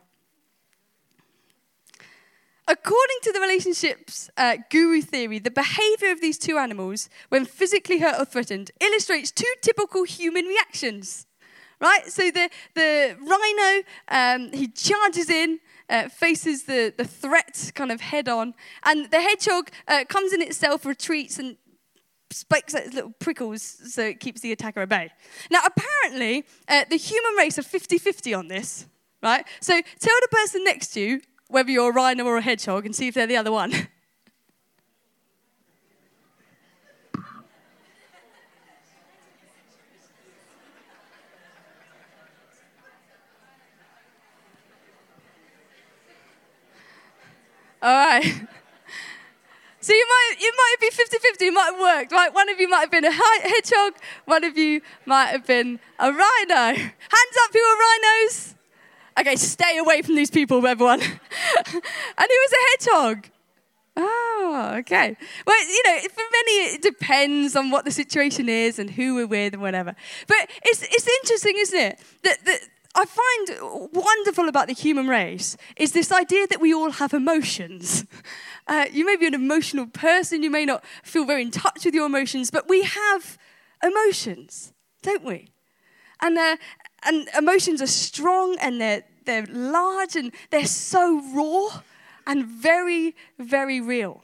According 2.69 3.17
to 3.23 3.33
the 3.33 3.40
relationships 3.40 4.31
uh, 4.37 4.59
guru 4.71 5.00
theory, 5.00 5.38
the 5.38 5.50
behavior 5.50 6.12
of 6.12 6.21
these 6.21 6.38
two 6.38 6.59
animals, 6.59 7.09
when 7.31 7.47
physically 7.47 7.99
hurt 7.99 8.21
or 8.21 8.26
threatened, 8.26 8.71
illustrates 8.81 9.31
two 9.31 9.52
typical 9.62 10.05
human 10.05 10.45
reactions. 10.45 11.26
Right? 11.81 12.07
So 12.07 12.31
the, 12.31 12.50
the 12.75 13.17
rhino, 13.19 13.83
um, 14.09 14.52
he 14.52 14.69
charges 14.69 15.31
in, 15.31 15.59
uh, 15.88 16.09
faces 16.09 16.64
the, 16.64 16.92
the 16.97 17.04
threat 17.04 17.73
kind 17.75 17.90
of 17.90 18.00
head 18.00 18.28
on. 18.28 18.54
And 18.85 19.11
the 19.11 19.21
hedgehog 19.21 19.71
uh, 19.87 20.04
comes 20.09 20.33
in 20.33 20.42
itself, 20.42 20.85
retreats, 20.85 21.38
and 21.38 21.57
spikes 22.30 22.75
its 22.75 22.95
little 22.95 23.12
prickles 23.18 23.62
so 23.62 24.02
it 24.02 24.21
keeps 24.21 24.40
the 24.40 24.52
attacker 24.52 24.80
at 24.80 24.88
bay. 24.88 25.11
Now, 25.50 25.61
apparently, 25.64 26.45
uh, 26.68 26.85
the 26.88 26.97
human 26.97 27.35
race 27.35 27.59
are 27.59 27.62
50 27.62 27.99
50 27.99 28.35
on 28.35 28.49
this, 28.49 28.87
right? 29.23 29.47
So 29.61 29.73
tell 29.73 30.16
the 30.23 30.28
person 30.30 30.64
next 30.64 30.88
to 30.88 31.00
you 31.00 31.21
whether 31.49 31.71
you're 31.71 31.90
a 31.90 31.95
rhino 31.95 32.25
or 32.25 32.37
a 32.37 32.42
hedgehog 32.42 32.85
and 32.85 32.95
see 32.95 33.09
if 33.09 33.14
they're 33.14 33.26
the 33.26 33.37
other 33.37 33.52
one. 33.52 33.73
All 47.82 47.92
right. 47.92 48.25
So 49.80 49.94
you 49.94 50.06
might, 50.06 50.40
you 50.40 50.52
might 50.56 50.75
be 50.80 50.90
50 50.90 51.18
50, 51.18 51.44
it 51.47 51.50
might 51.52 51.70
have 51.73 51.80
worked, 51.80 52.12
right? 52.12 52.35
One 52.35 52.49
of 52.50 52.58
you 52.61 52.68
might 52.68 52.80
have 52.80 52.90
been 52.90 53.04
a 53.04 53.12
hedgehog, 53.12 53.94
one 54.25 54.42
of 54.44 54.58
you 54.58 54.82
might 55.06 55.28
have 55.28 55.47
been 55.47 55.78
a 55.99 56.12
rhino. 56.12 56.54
Hands 56.76 57.37
up 57.44 57.52
who 57.52 57.61
are 57.61 57.78
rhinos. 57.78 58.54
Okay, 59.20 59.37
stay 59.37 59.78
away 59.78 60.02
from 60.02 60.16
these 60.16 60.30
people, 60.30 60.66
everyone. 60.66 61.00
and 61.00 61.11
who 61.73 61.80
was 62.18 62.52
a 62.52 62.66
hedgehog. 62.70 63.30
Oh, 63.97 64.75
okay. 64.78 65.16
Well, 65.47 65.68
you 65.68 65.82
know, 65.87 65.99
for 66.08 66.23
many, 66.32 66.75
it 66.75 66.82
depends 66.82 67.56
on 67.56 67.70
what 67.70 67.85
the 67.85 67.90
situation 67.90 68.49
is 68.49 68.78
and 68.78 68.90
who 68.90 69.14
we're 69.14 69.26
with 69.26 69.54
and 69.54 69.62
whatever. 69.62 69.97
But 70.26 70.50
it's, 70.64 70.82
it's 70.82 71.08
interesting, 71.23 71.54
isn't 71.56 71.78
it? 71.78 72.00
That, 72.23 72.44
that 72.44 72.61
I 72.99 73.05
find 73.05 73.93
wonderful 73.93 74.49
about 74.49 74.67
the 74.67 74.73
human 74.73 75.07
race 75.07 75.57
is 75.76 75.93
this 75.93 76.11
idea 76.11 76.49
that 76.49 76.61
we 76.61 76.75
all 76.75 76.90
have 76.90 77.14
emotions. 77.14 78.05
Uh, 78.67 78.87
you 78.93 79.07
may 79.07 79.14
be 79.14 79.26
an 79.26 79.35
emotional 79.35 79.87
person, 79.87 80.43
you 80.43 80.50
may 80.50 80.64
not 80.64 80.85
feel 81.05 81.25
very 81.25 81.43
in 81.43 81.52
touch 81.52 81.85
with 81.85 81.95
your 81.95 82.07
emotions, 82.07 82.50
but 82.50 82.69
we 82.69 82.83
have 82.83 83.38
emotions, 83.85 84.73
don't 85.00 85.23
we? 85.23 85.52
And, 86.21 86.37
uh, 86.37 86.57
and 87.05 87.28
emotions 87.38 87.81
are 87.81 87.87
strong 87.87 88.59
and 88.61 88.81
they're, 88.81 89.05
they're 89.26 89.47
large 89.47 90.17
and 90.17 90.33
they're 90.50 90.67
so 90.67 91.23
raw 91.33 91.83
and 92.26 92.47
very, 92.47 93.14
very 93.38 93.81
real 93.81 94.23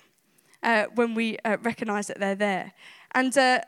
uh, 0.65 0.87
when 0.97 1.15
we 1.15 1.39
uh, 1.45 1.59
recognize 1.63 2.09
that 2.09 2.19
they're 2.19 2.35
there. 2.35 2.73
And 3.13 3.39
uh, 3.39 3.61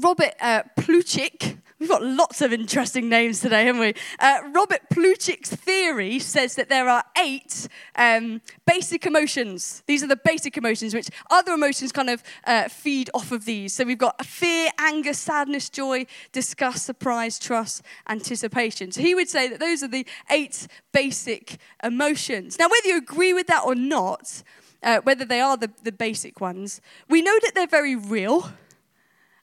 Robert 0.00 0.34
uh, 0.40 0.64
Plutchik, 0.76 1.53
We've 1.84 1.90
got 1.90 2.02
lots 2.02 2.40
of 2.40 2.50
interesting 2.50 3.10
names 3.10 3.40
today, 3.40 3.66
haven't 3.66 3.78
we? 3.82 3.92
Uh, 4.18 4.38
Robert 4.54 4.88
Plutchik's 4.88 5.50
theory 5.50 6.18
says 6.18 6.54
that 6.54 6.70
there 6.70 6.88
are 6.88 7.04
eight 7.18 7.68
um, 7.94 8.40
basic 8.66 9.04
emotions. 9.04 9.82
These 9.86 10.02
are 10.02 10.06
the 10.06 10.16
basic 10.16 10.56
emotions, 10.56 10.94
which 10.94 11.10
other 11.28 11.52
emotions 11.52 11.92
kind 11.92 12.08
of 12.08 12.22
uh, 12.46 12.68
feed 12.68 13.10
off 13.12 13.32
of 13.32 13.44
these. 13.44 13.74
So 13.74 13.84
we've 13.84 13.98
got 13.98 14.24
fear, 14.24 14.70
anger, 14.78 15.12
sadness, 15.12 15.68
joy, 15.68 16.06
disgust, 16.32 16.86
surprise, 16.86 17.38
trust, 17.38 17.82
anticipation. 18.08 18.90
So 18.90 19.02
he 19.02 19.14
would 19.14 19.28
say 19.28 19.48
that 19.48 19.60
those 19.60 19.82
are 19.82 19.88
the 19.88 20.06
eight 20.30 20.66
basic 20.90 21.58
emotions. 21.82 22.58
Now, 22.58 22.68
whether 22.68 22.88
you 22.88 22.96
agree 22.96 23.34
with 23.34 23.46
that 23.48 23.62
or 23.62 23.74
not, 23.74 24.42
uh, 24.82 25.00
whether 25.02 25.26
they 25.26 25.42
are 25.42 25.58
the, 25.58 25.70
the 25.82 25.92
basic 25.92 26.40
ones, 26.40 26.80
we 27.10 27.20
know 27.20 27.38
that 27.42 27.52
they're 27.54 27.66
very 27.66 27.94
real 27.94 28.52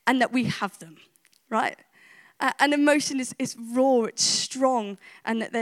and 0.08 0.20
that 0.22 0.34
we 0.34 0.46
have 0.46 0.80
them, 0.80 0.98
right? 1.48 1.78
Uh, 2.42 2.52
and 2.60 2.74
emotion 2.74 3.20
is, 3.20 3.36
is 3.38 3.56
raw, 3.74 4.02
it's 4.04 4.24
strong, 4.24 4.98
and 5.24 5.42
that 5.42 5.54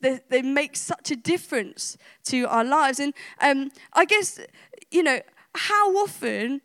they, 0.00 0.20
they 0.28 0.42
make 0.42 0.76
such 0.76 1.10
a 1.10 1.16
difference 1.16 1.96
to 2.24 2.44
our 2.44 2.62
lives. 2.62 3.00
And 3.00 3.14
um, 3.40 3.70
I 3.94 4.04
guess, 4.04 4.38
you 4.90 5.02
know, 5.02 5.20
how 5.54 5.96
often 5.96 6.60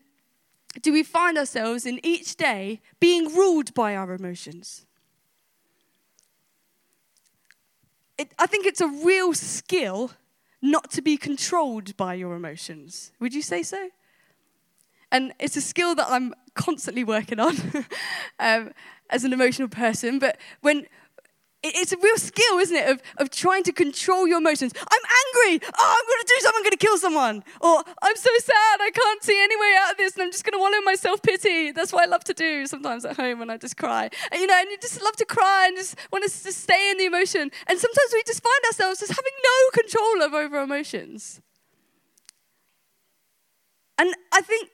do 0.82 0.92
we 0.92 1.04
find 1.04 1.38
ourselves 1.38 1.86
in 1.86 2.00
each 2.04 2.36
day 2.36 2.82
being 3.00 3.34
ruled 3.34 3.74
by 3.74 3.96
our 3.96 4.14
emotions? 4.14 4.86
It, 8.18 8.34
I 8.38 8.48
think 8.48 8.66
it's 8.66 8.82
a 8.82 8.88
real 8.88 9.34
skill 9.34 10.12
not 10.62 10.92
to 10.92 11.02
be 11.02 11.16
controlled 11.18 11.96
by 11.96 12.14
your 12.14 12.36
emotions. 12.36 13.14
Would 13.20 13.34
you 13.34 13.42
say 13.42 13.64
so? 13.64 13.90
And 15.12 15.34
it's 15.40 15.58
a 15.58 15.62
skill 15.62 15.96
that 15.96 16.08
I'm 16.10 16.34
constantly 16.54 17.04
working 17.04 17.40
on. 17.40 17.56
um, 18.40 18.72
as 19.12 19.24
an 19.24 19.34
emotional 19.34 19.68
person, 19.68 20.20
but 20.20 20.38
when 20.62 20.86
it's 21.64 21.92
a 21.92 21.98
real 21.98 22.18
skill, 22.18 22.58
isn't 22.58 22.76
it, 22.76 22.90
of, 22.90 23.02
of 23.18 23.30
trying 23.30 23.64
to 23.64 23.72
control 23.72 24.28
your 24.28 24.40
emotions. 24.40 24.74
I'm 24.76 25.02
angry. 25.46 25.68
Oh, 25.78 25.96
I'm 26.00 26.08
going 26.08 26.20
to 26.20 26.26
do 26.28 26.42
something. 26.42 26.58
I'm 26.58 26.64
going 26.64 26.72
to 26.72 26.86
kill 26.86 26.98
someone. 26.98 27.44
Or 27.62 27.84
I'm 28.02 28.16
so 28.16 28.32
sad. 28.40 28.82
I 28.82 28.90
can't 28.92 29.24
see 29.24 29.40
any 29.44 29.56
way 29.56 29.76
out 29.80 29.92
of 29.92 29.98
this, 29.98 30.16
and 30.16 30.24
I'm 30.24 30.32
just 30.32 30.44
going 30.44 30.54
to 30.54 30.60
wallow 30.60 30.78
in 30.78 30.86
my 30.86 30.96
self 30.96 31.22
pity. 31.22 31.72
That's 31.72 31.94
what 31.94 32.08
I 32.08 32.10
love 32.10 32.24
to 32.26 32.34
do 32.34 32.66
sometimes 32.66 33.06
at 33.06 33.16
home 33.16 33.40
when 33.40 33.52
I 33.52 33.58
just 33.58 33.78
cry. 33.78 34.10
And, 34.32 34.42
you 34.42 34.48
know, 34.48 34.58
and 34.58 34.72
you 34.72 34.78
just 34.82 35.04
love 35.04 35.16
to 35.18 35.26
cry 35.26 35.68
and 35.68 35.78
just 35.78 35.96
want 36.12 36.24
to 36.24 36.30
just 36.32 36.62
stay 36.62 36.90
in 36.90 36.98
the 36.98 37.06
emotion. 37.06 37.52
And 37.68 37.80
sometimes 37.80 38.10
we 38.12 38.24
just 38.26 38.42
find 38.42 38.66
ourselves 38.66 39.00
just 39.00 39.12
having 39.12 39.34
no 39.44 39.82
control 39.82 40.24
of 40.24 40.34
over 40.34 40.62
emotions. 40.62 41.42
And 44.00 44.16
I 44.32 44.42
think 44.42 44.70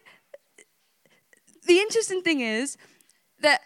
the 1.65 1.79
interesting 1.79 2.21
thing 2.21 2.39
is 2.39 2.77
that 3.41 3.59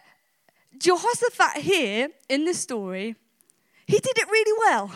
Jehoshaphat 0.82 1.62
here 1.62 2.10
in 2.28 2.46
this 2.46 2.60
story, 2.60 3.16
he 3.86 4.00
did 4.00 4.18
it 4.18 4.28
really 4.28 4.58
well. 4.60 4.92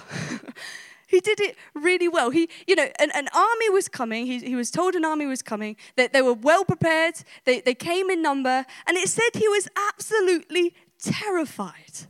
he 1.08 1.20
did 1.20 1.39
it 1.39 1.56
really 1.75 2.08
well. 2.08 2.32
He, 2.32 2.50
you 2.65 2.75
know, 2.75 2.88
an, 3.00 3.12
an 3.13 3.27
army 3.36 3.70
was 3.70 3.88
coming. 3.88 4.25
He, 4.25 4.39
he 4.39 4.56
was 4.56 4.72
told 4.72 4.96
an 4.96 5.06
army 5.06 5.27
was 5.27 5.44
coming. 5.44 5.75
That 5.96 6.12
they, 6.12 6.24
were 6.24 6.34
well 6.34 6.65
prepared. 6.65 7.15
They, 7.46 7.62
they 7.62 7.75
came 7.75 8.10
in 8.10 8.24
number. 8.24 8.65
And 8.88 8.98
it 8.98 9.10
said 9.10 9.30
he 9.36 9.48
was 9.48 9.68
absolutely 9.75 10.74
terrified. 11.00 12.08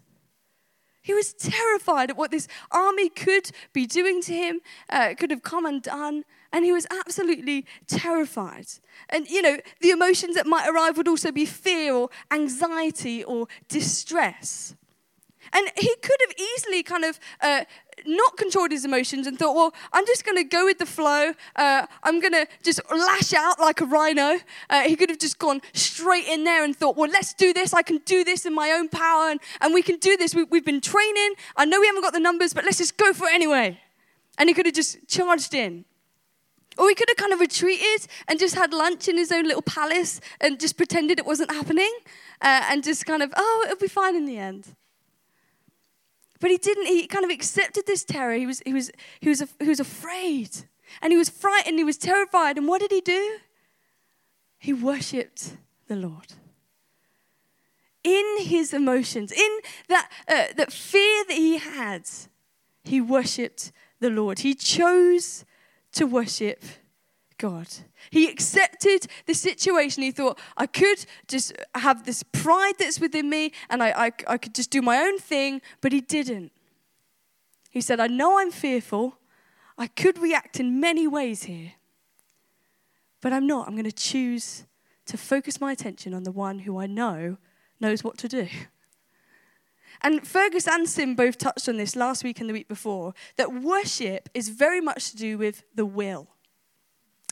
He 1.01 1.13
was 1.13 1.34
terrified 1.34 2.12
at 2.12 2.17
what 2.17 2.32
this 2.32 2.48
army 2.72 3.10
could 3.10 3.51
be 3.74 3.86
doing 3.86 4.22
to 4.22 4.34
him, 4.34 4.62
uh, 4.89 5.15
could 5.17 5.32
have 5.32 5.44
come 5.44 5.65
and 5.65 5.82
done 5.82 6.24
and 6.55 6.63
he 6.63 6.71
was 6.71 6.88
absolutely 6.89 7.65
terrified. 7.85 8.65
And, 9.09 9.27
you 9.27 9.41
know, 9.41 9.57
the 9.81 9.89
emotions 9.89 10.35
that 10.35 10.47
might 10.47 10.69
arrive 10.69 10.95
would 10.95 11.09
also 11.09 11.29
be 11.29 11.45
fear 11.45 11.93
or 11.93 12.09
anxiety 12.31 13.25
or 13.25 13.47
distress. 13.67 14.74
And 15.51 15.69
he 15.77 15.93
could 16.01 16.15
have 16.25 16.33
easily 16.39 16.81
kind 16.81 17.03
of 17.03 17.19
uh, 17.41 17.65
not 18.05 18.38
controlled 18.38 18.71
his 18.71 18.85
emotions 18.85 19.27
and 19.27 19.38
thought, 19.38 19.53
well, 19.53 19.74
I'm 19.91 20.05
just 20.05 20.25
going 20.25 20.38
to 20.38 20.45
go 20.45 20.63
with 20.63 20.77
the 20.77 20.85
flow. 20.85 21.33
Uh, 21.57 21.88
I'm 22.03 22.21
going 22.21 22.31
to 22.31 22.47
just 22.63 22.79
lash 22.89 23.33
out 23.33 23.59
like 23.59 23.81
a 23.81 23.85
rhino. 23.85 24.39
Uh, 24.69 24.83
he 24.83 24.95
could 24.95 25.09
have 25.09 25.19
just 25.19 25.38
gone 25.38 25.59
straight 25.74 26.25
in 26.25 26.45
there 26.45 26.63
and 26.63 26.74
thought, 26.74 26.95
well, 26.95 27.12
let's 27.12 27.33
do 27.33 27.51
this. 27.51 27.74
I 27.74 27.81
can 27.81 27.97
do 28.05 28.24
this 28.24 28.45
in 28.45 28.55
my 28.55 28.71
own 28.71 28.88
power 28.88 29.29
and, 29.29 29.41
and 29.59 29.74
we 29.74 29.81
can 29.81 29.97
do 29.97 30.15
this. 30.15 30.33
We, 30.33 30.45
we've 30.45 30.65
been 30.65 30.79
training. 30.79 31.33
I 31.57 31.65
know 31.65 31.81
we 31.81 31.88
haven't 31.88 32.03
got 32.03 32.13
the 32.13 32.21
numbers, 32.21 32.53
but 32.53 32.63
let's 32.63 32.77
just 32.77 32.95
go 32.95 33.12
for 33.12 33.27
it 33.27 33.33
anyway. 33.33 33.81
And 34.38 34.47
he 34.47 34.55
could 34.55 34.65
have 34.65 34.75
just 34.75 35.05
charged 35.09 35.53
in. 35.53 35.83
Or 36.77 36.89
he 36.89 36.96
could 36.96 37.10
have 37.10 37.17
kind 37.17 37.34
of 37.34 37.39
retreated 37.39 38.08
and 38.27 38.39
just 38.39 38.55
had 38.55 38.74
lunch 38.74 39.08
in 39.08 39.17
his 39.17 39.32
own 39.32 39.46
little 39.46 39.62
palace 39.62 40.20
and 40.41 40.60
just 40.60 40.77
pretended 40.77 41.20
it 41.20 41.25
wasn't 41.25 41.51
happening 41.51 41.94
uh, 42.41 42.65
and 42.70 42.84
just 42.84 43.05
kind 43.05 43.24
of, 43.24 43.34
oh, 43.36 43.63
it'll 43.65 43.79
be 43.79 43.88
fine 43.88 44.15
in 44.15 44.25
the 44.25 44.38
end. 44.38 44.75
But 46.39 46.51
he 46.51 46.58
didn't. 46.58 46.88
He 46.88 47.08
kind 47.08 47.24
of 47.24 47.32
accepted 47.32 47.86
this 47.88 48.03
terror. 48.03 48.34
He 48.34 48.46
was, 48.46 48.62
he 48.65 48.74
was, 48.74 48.91
he 49.22 49.29
was, 49.29 49.44
he 49.60 49.70
was 49.70 49.79
afraid. 49.79 50.50
And 51.01 51.12
he 51.12 51.17
was 51.17 51.29
frightened. 51.29 51.77
He 51.77 51.84
was 51.84 51.98
terrified. 51.98 52.58
And 52.58 52.67
what 52.67 52.82
did 52.82 52.91
he 52.91 53.01
do? 53.01 53.38
He 54.60 54.74
worshipped 54.74 55.58
the 55.88 55.96
Lord. 55.96 56.34
In 58.03 58.38
his 58.39 58.74
emotions, 58.74 59.32
in 59.32 59.60
that, 59.88 60.12
uh, 60.27 60.53
that 60.58 60.72
fear 60.72 61.24
that 61.27 61.38
he 61.38 61.58
had, 61.58 62.03
he 62.84 63.01
worshipped 63.01 63.72
the 64.00 64.12
Lord. 64.12 64.39
He 64.39 64.53
chose 64.53 65.46
to 65.96 66.06
worship 66.06 66.64
God. 67.38 67.68
He 68.12 68.30
accepted 68.30 69.08
the 69.25 69.34
situation. 69.34 70.04
He 70.04 70.12
thought, 70.12 70.40
I 70.56 70.68
could 70.68 71.06
just 71.28 71.54
have 71.74 72.06
this 72.06 72.24
pride 72.24 72.75
that's 72.80 73.00
within 73.00 73.30
me 73.30 73.52
and 73.70 73.84
I, 73.84 73.90
I, 74.06 74.12
I 74.28 74.38
could 74.38 74.56
just 74.56 74.72
do 74.72 74.82
my 74.82 75.00
own 75.00 75.20
thing, 75.20 75.62
but 75.82 75.92
he 75.92 76.02
didn't. 76.02 76.52
He 77.72 77.82
said, 77.82 78.00
I 78.00 78.08
know 78.08 78.40
I'm 78.40 78.52
fearful. 78.52 79.18
I 79.78 79.88
could 79.88 80.18
react 80.18 80.60
in 80.60 80.80
many 80.80 81.08
ways 81.08 81.44
here, 81.44 81.74
but 83.20 83.34
I'm 83.34 83.46
not. 83.46 83.68
I'm 83.68 83.74
going 83.74 83.84
to 83.84 83.92
choose 83.92 84.66
to 85.08 85.18
focus 85.18 85.60
my 85.60 85.74
attention 85.74 86.14
on 86.14 86.24
the 86.24 86.32
one 86.32 86.60
who 86.60 86.80
I 86.80 86.88
know 86.88 87.38
knows 87.82 88.04
what 88.04 88.18
to 88.20 88.30
do. 88.30 88.48
And 90.02 90.25
Fergus 90.28 90.68
and 90.68 90.88
Sim 90.88 91.16
both 91.16 91.38
touched 91.38 91.68
on 91.70 91.78
this 91.78 91.96
last 91.96 92.24
week 92.24 92.40
and 92.40 92.50
the 92.50 92.54
week 92.54 92.68
before 92.68 93.14
that 93.38 93.54
worship 93.54 94.30
is 94.34 94.50
very 94.50 94.82
much 94.82 95.12
to 95.12 95.18
do 95.18 95.38
with 95.38 95.64
the 95.74 95.86
will. 95.86 96.28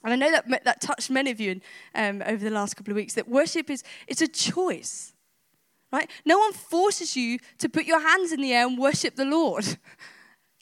And 0.04 0.12
I 0.12 0.16
know 0.16 0.32
that 0.32 0.64
that 0.66 0.82
touched 0.82 1.10
many 1.10 1.32
of 1.32 1.40
you 1.40 1.62
um, 1.96 2.22
over 2.26 2.44
the 2.44 2.52
last 2.52 2.76
couple 2.76 2.92
of 2.92 2.96
weeks. 2.96 3.14
That 3.14 3.30
worship 3.30 3.70
is 3.70 3.84
it's 4.08 4.22
a 4.22 4.28
choice, 4.28 5.14
right? 5.92 6.10
No 6.26 6.38
one 6.40 6.52
forces 6.52 7.16
you 7.16 7.40
to 7.60 7.70
put 7.70 7.86
your 7.86 8.02
hands 8.02 8.32
in 8.32 8.42
the 8.42 8.54
air 8.54 8.68
and 8.68 8.78
worship 8.78 9.16
the 9.16 9.26
Lord. 9.26 9.78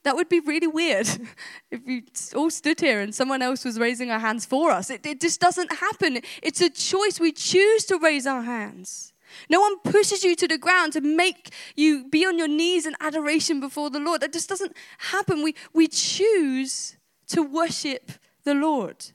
That 0.03 0.15
would 0.15 0.29
be 0.29 0.39
really 0.39 0.67
weird 0.67 1.07
if 1.71 1.85
we 1.85 2.03
all 2.35 2.49
stood 2.49 2.79
here 2.79 3.01
and 3.01 3.13
someone 3.13 3.41
else 3.41 3.63
was 3.63 3.77
raising 3.77 4.09
our 4.09 4.19
hands 4.19 4.45
for 4.45 4.71
us. 4.71 4.89
It, 4.89 5.05
it 5.05 5.21
just 5.21 5.39
doesn't 5.39 5.71
happen. 5.71 6.21
It's 6.41 6.59
a 6.61 6.69
choice. 6.69 7.19
We 7.19 7.31
choose 7.31 7.85
to 7.85 7.99
raise 7.99 8.25
our 8.25 8.41
hands. 8.41 9.13
No 9.49 9.59
one 9.59 9.79
pushes 9.79 10.23
you 10.23 10.35
to 10.35 10.47
the 10.47 10.57
ground 10.57 10.93
to 10.93 11.01
make 11.01 11.53
you 11.75 12.07
be 12.07 12.25
on 12.25 12.37
your 12.37 12.47
knees 12.47 12.85
in 12.85 12.95
adoration 12.99 13.59
before 13.59 13.89
the 13.89 13.99
Lord. 13.99 14.21
That 14.21 14.33
just 14.33 14.49
doesn't 14.49 14.75
happen. 14.97 15.43
We, 15.43 15.55
we 15.73 15.87
choose 15.87 16.97
to 17.27 17.41
worship 17.41 18.11
the 18.43 18.53
Lord. 18.53 19.11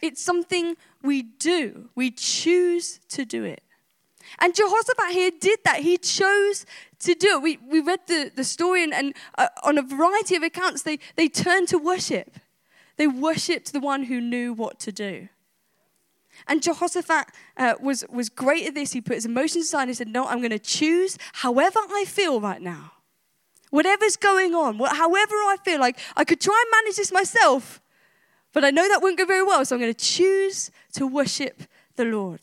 It's 0.00 0.22
something 0.22 0.76
we 1.02 1.22
do, 1.22 1.90
we 1.94 2.10
choose 2.10 3.00
to 3.08 3.24
do 3.24 3.44
it. 3.44 3.62
And 4.38 4.54
Jehoshaphat 4.54 5.10
here 5.10 5.30
did 5.38 5.60
that. 5.64 5.80
He 5.80 5.98
chose 5.98 6.64
to 7.00 7.14
do 7.14 7.36
it. 7.36 7.42
We, 7.42 7.58
we 7.68 7.80
read 7.80 8.00
the, 8.06 8.30
the 8.34 8.44
story, 8.44 8.82
and, 8.82 8.94
and 8.94 9.14
uh, 9.36 9.48
on 9.62 9.78
a 9.78 9.82
variety 9.82 10.36
of 10.36 10.42
accounts, 10.42 10.82
they, 10.82 10.98
they 11.16 11.28
turned 11.28 11.68
to 11.68 11.78
worship. 11.78 12.38
They 12.96 13.06
worshipped 13.06 13.72
the 13.72 13.80
one 13.80 14.04
who 14.04 14.20
knew 14.20 14.52
what 14.52 14.78
to 14.80 14.92
do. 14.92 15.28
And 16.46 16.62
Jehoshaphat 16.62 17.26
uh, 17.56 17.74
was, 17.80 18.04
was 18.08 18.28
great 18.28 18.66
at 18.66 18.74
this. 18.74 18.92
He 18.92 19.00
put 19.00 19.14
his 19.14 19.26
emotions 19.26 19.66
aside 19.66 19.82
and 19.82 19.90
he 19.90 19.94
said, 19.94 20.08
No, 20.08 20.26
I'm 20.26 20.38
going 20.38 20.50
to 20.50 20.58
choose 20.58 21.18
however 21.34 21.78
I 21.78 22.04
feel 22.06 22.40
right 22.40 22.60
now. 22.60 22.92
Whatever's 23.70 24.16
going 24.16 24.54
on, 24.54 24.78
however 24.78 25.34
I 25.34 25.56
feel 25.64 25.80
like 25.80 25.98
I 26.14 26.24
could 26.24 26.40
try 26.40 26.62
and 26.62 26.84
manage 26.84 26.96
this 26.96 27.10
myself, 27.10 27.80
but 28.52 28.64
I 28.64 28.70
know 28.70 28.86
that 28.86 29.00
won't 29.00 29.16
go 29.16 29.24
very 29.24 29.42
well, 29.42 29.64
so 29.64 29.76
I'm 29.76 29.80
going 29.80 29.94
to 29.94 29.98
choose 29.98 30.70
to 30.92 31.06
worship 31.06 31.62
the 31.96 32.04
Lord. 32.04 32.40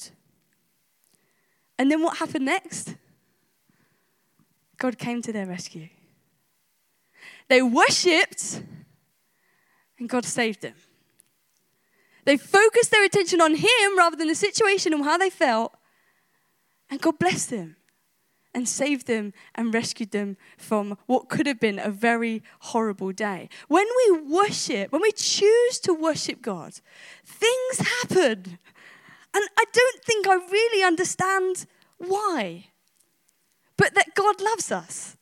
And 1.78 1.92
then 1.92 2.02
what 2.02 2.18
happened 2.18 2.46
next? 2.46 2.96
God 4.78 4.98
came 4.98 5.22
to 5.22 5.32
their 5.32 5.46
rescue. 5.46 5.90
They 7.48 7.62
worshipped, 7.62 8.64
and 10.00 10.10
God 10.10 10.26
saved 10.26 10.62
them. 10.62 10.74
They 12.30 12.38
focused 12.38 12.92
their 12.92 13.04
attention 13.04 13.42
on 13.42 13.56
Him 13.56 13.98
rather 13.98 14.16
than 14.16 14.28
the 14.28 14.36
situation 14.36 14.94
and 14.94 15.04
how 15.04 15.18
they 15.18 15.32
felt, 15.32 15.74
and 16.88 17.02
God 17.02 17.18
blessed 17.18 17.50
them 17.50 17.78
and 18.54 18.70
saved 18.70 19.08
them 19.08 19.34
and 19.56 19.74
rescued 19.74 20.12
them 20.12 20.38
from 20.56 20.96
what 21.08 21.28
could 21.28 21.48
have 21.48 21.60
been 21.60 21.80
a 21.80 21.90
very 21.90 22.44
horrible 22.60 23.12
day. 23.12 23.50
When 23.68 23.88
we 23.98 24.20
worship, 24.20 24.92
when 24.92 25.02
we 25.02 25.12
choose 25.12 25.80
to 25.80 25.92
worship 25.92 26.44
God, 26.44 26.74
things 27.26 27.80
happen. 27.80 28.60
And 29.34 29.44
I 29.58 29.66
don't 29.74 30.04
think 30.04 30.28
I 30.28 30.36
really 30.36 30.84
understand 30.84 31.66
why, 31.98 32.68
but 33.76 33.96
that 33.96 34.14
God 34.14 34.40
loves 34.40 34.72
us. 34.72 35.18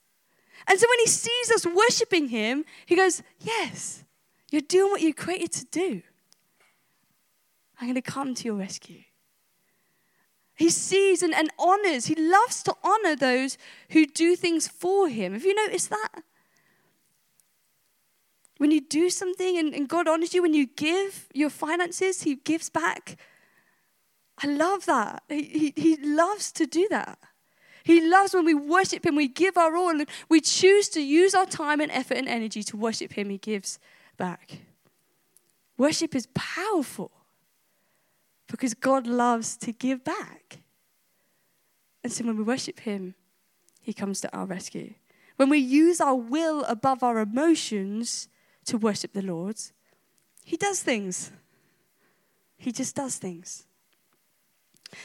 And 0.68 0.78
so 0.78 0.86
when 0.90 1.00
He 1.00 1.08
sees 1.08 1.52
us 1.52 1.66
worshiping 1.66 2.28
Him, 2.28 2.66
He 2.86 2.98
goes, 2.98 3.24
Yes, 3.40 4.04
you're 4.52 4.60
doing 4.60 4.92
what 4.92 5.00
you're 5.00 5.14
created 5.14 5.54
to 5.54 5.66
do. 5.68 6.02
I'm 7.80 7.88
going 7.88 7.96
to 7.96 8.02
come 8.02 8.34
to 8.36 8.46
your 8.46 8.56
rescue. 8.56 9.02
He 10.56 10.70
sees 10.70 11.22
and, 11.22 11.36
and 11.36 11.52
honors. 11.60 12.08
He 12.08 12.16
loves 12.16 12.64
to 12.64 12.76
honor 12.84 13.16
those 13.16 13.58
who 13.92 14.08
do 14.08 14.36
things 14.36 14.68
for 14.68 15.08
him. 15.08 15.34
Have 15.34 15.46
you 15.46 15.54
noticed 15.54 15.92
that? 15.92 16.24
When 18.58 18.72
you 18.72 18.82
do 18.82 19.10
something 19.10 19.58
and, 19.58 19.74
and 19.74 19.88
God 19.88 20.08
honors 20.08 20.34
you, 20.34 20.42
when 20.42 20.54
you 20.54 20.66
give 20.66 21.28
your 21.34 21.50
finances, 21.52 22.24
He 22.24 22.36
gives 22.36 22.70
back. 22.70 23.18
I 24.44 24.48
love 24.48 24.86
that. 24.86 25.24
He, 25.30 25.74
he, 25.76 25.82
he 25.82 25.98
loves 25.98 26.52
to 26.54 26.66
do 26.66 26.88
that. 26.90 27.20
He 27.84 28.02
loves 28.02 28.34
when 28.34 28.46
we 28.46 28.54
worship 28.54 29.06
Him, 29.06 29.16
we 29.16 29.28
give 29.28 29.58
our 29.58 29.76
all, 29.78 29.92
and 29.92 30.08
we 30.28 30.42
choose 30.42 30.90
to 30.90 31.02
use 31.02 31.34
our 31.34 31.46
time 31.46 31.80
and 31.80 31.92
effort 31.92 32.18
and 32.18 32.28
energy 32.28 32.64
to 32.64 32.78
worship 32.78 33.14
Him. 33.14 33.30
He 33.30 33.38
gives 33.38 33.80
back. 34.18 34.60
Worship 35.78 36.16
is 36.16 36.28
powerful 36.34 37.12
because 38.48 38.74
God 38.74 39.08
loves 39.08 39.58
to 39.58 39.72
give 39.72 40.04
back. 40.04 40.60
And 42.04 42.12
so 42.12 42.24
when 42.26 42.38
we 42.38 42.44
worship 42.44 42.82
Him, 42.82 43.16
He 43.82 43.94
comes 43.94 44.22
to 44.22 44.36
our 44.36 44.46
rescue. 44.46 44.94
When 45.36 45.50
we 45.50 45.60
use 45.60 46.02
our 46.02 46.16
will 46.16 46.64
above 46.64 47.04
our 47.04 47.20
emotions 47.20 48.28
to 48.66 48.78
worship 48.78 49.14
the 49.14 49.22
Lord, 49.22 49.58
He 50.44 50.58
does 50.58 50.82
things. 50.82 51.32
He 52.58 52.72
just 52.72 52.96
does 52.96 53.18
things. 53.18 53.66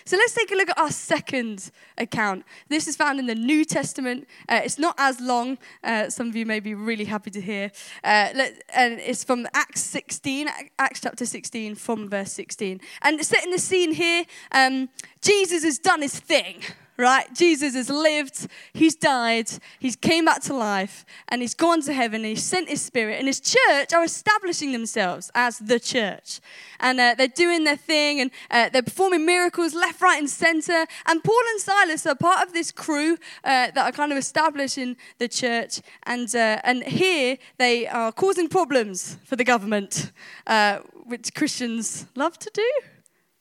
So 0.04 0.16
let's 0.16 0.34
take 0.34 0.50
a 0.52 0.54
look 0.54 0.70
at 0.70 0.78
our 0.78 0.90
second 0.90 1.70
account. 1.98 2.44
This 2.68 2.86
is 2.86 2.96
found 2.96 3.18
in 3.18 3.26
the 3.26 3.34
New 3.34 3.64
Testament. 3.64 4.26
Uh, 4.48 4.60
it's 4.64 4.78
not 4.78 4.94
as 4.98 5.20
long. 5.20 5.58
Uh, 5.82 6.08
some 6.10 6.28
of 6.28 6.36
you 6.36 6.46
may 6.46 6.60
be 6.60 6.74
really 6.74 7.04
happy 7.04 7.30
to 7.30 7.40
hear. 7.40 7.70
Uh, 8.04 8.28
let, 8.34 8.62
and 8.74 8.98
it's 9.00 9.24
from 9.24 9.46
Acts 9.54 9.80
16, 9.82 10.48
Acts 10.78 11.00
chapter 11.00 11.26
16, 11.26 11.74
from 11.74 12.08
verse 12.08 12.32
16. 12.32 12.80
And 13.02 13.24
setting 13.24 13.50
the 13.50 13.58
scene 13.58 13.92
here, 13.92 14.24
um, 14.52 14.88
Jesus 15.20 15.64
has 15.64 15.78
done 15.78 16.02
his 16.02 16.18
thing 16.18 16.62
right? 17.02 17.26
Jesus 17.34 17.74
has 17.74 17.90
lived, 17.90 18.46
he's 18.72 18.94
died, 18.94 19.50
he's 19.80 19.96
came 19.96 20.24
back 20.24 20.40
to 20.42 20.54
life, 20.54 21.04
and 21.28 21.42
he's 21.42 21.54
gone 21.54 21.82
to 21.82 21.92
heaven, 21.92 22.20
and 22.22 22.30
he's 22.30 22.44
sent 22.44 22.68
his 22.68 22.80
spirit, 22.80 23.18
and 23.18 23.26
his 23.26 23.40
church 23.40 23.92
are 23.92 24.04
establishing 24.04 24.72
themselves 24.72 25.30
as 25.34 25.58
the 25.58 25.80
church. 25.80 26.40
And 26.78 27.00
uh, 27.00 27.14
they're 27.18 27.28
doing 27.28 27.64
their 27.64 27.76
thing, 27.76 28.20
and 28.20 28.30
uh, 28.50 28.68
they're 28.70 28.82
performing 28.82 29.26
miracles 29.26 29.74
left, 29.74 30.00
right, 30.00 30.18
and 30.18 30.30
center. 30.30 30.86
And 31.06 31.22
Paul 31.22 31.42
and 31.50 31.60
Silas 31.60 32.06
are 32.06 32.14
part 32.14 32.46
of 32.46 32.52
this 32.52 32.70
crew 32.70 33.14
uh, 33.44 33.70
that 33.74 33.78
are 33.78 33.92
kind 33.92 34.12
of 34.12 34.18
establishing 34.18 34.96
the 35.18 35.28
church. 35.28 35.80
And, 36.04 36.32
uh, 36.34 36.60
and 36.62 36.84
here 36.84 37.36
they 37.58 37.88
are 37.88 38.12
causing 38.12 38.48
problems 38.48 39.18
for 39.24 39.36
the 39.36 39.44
government, 39.44 40.12
uh, 40.46 40.78
which 41.04 41.34
Christians 41.34 42.06
love 42.14 42.38
to 42.38 42.50
do. 42.54 42.91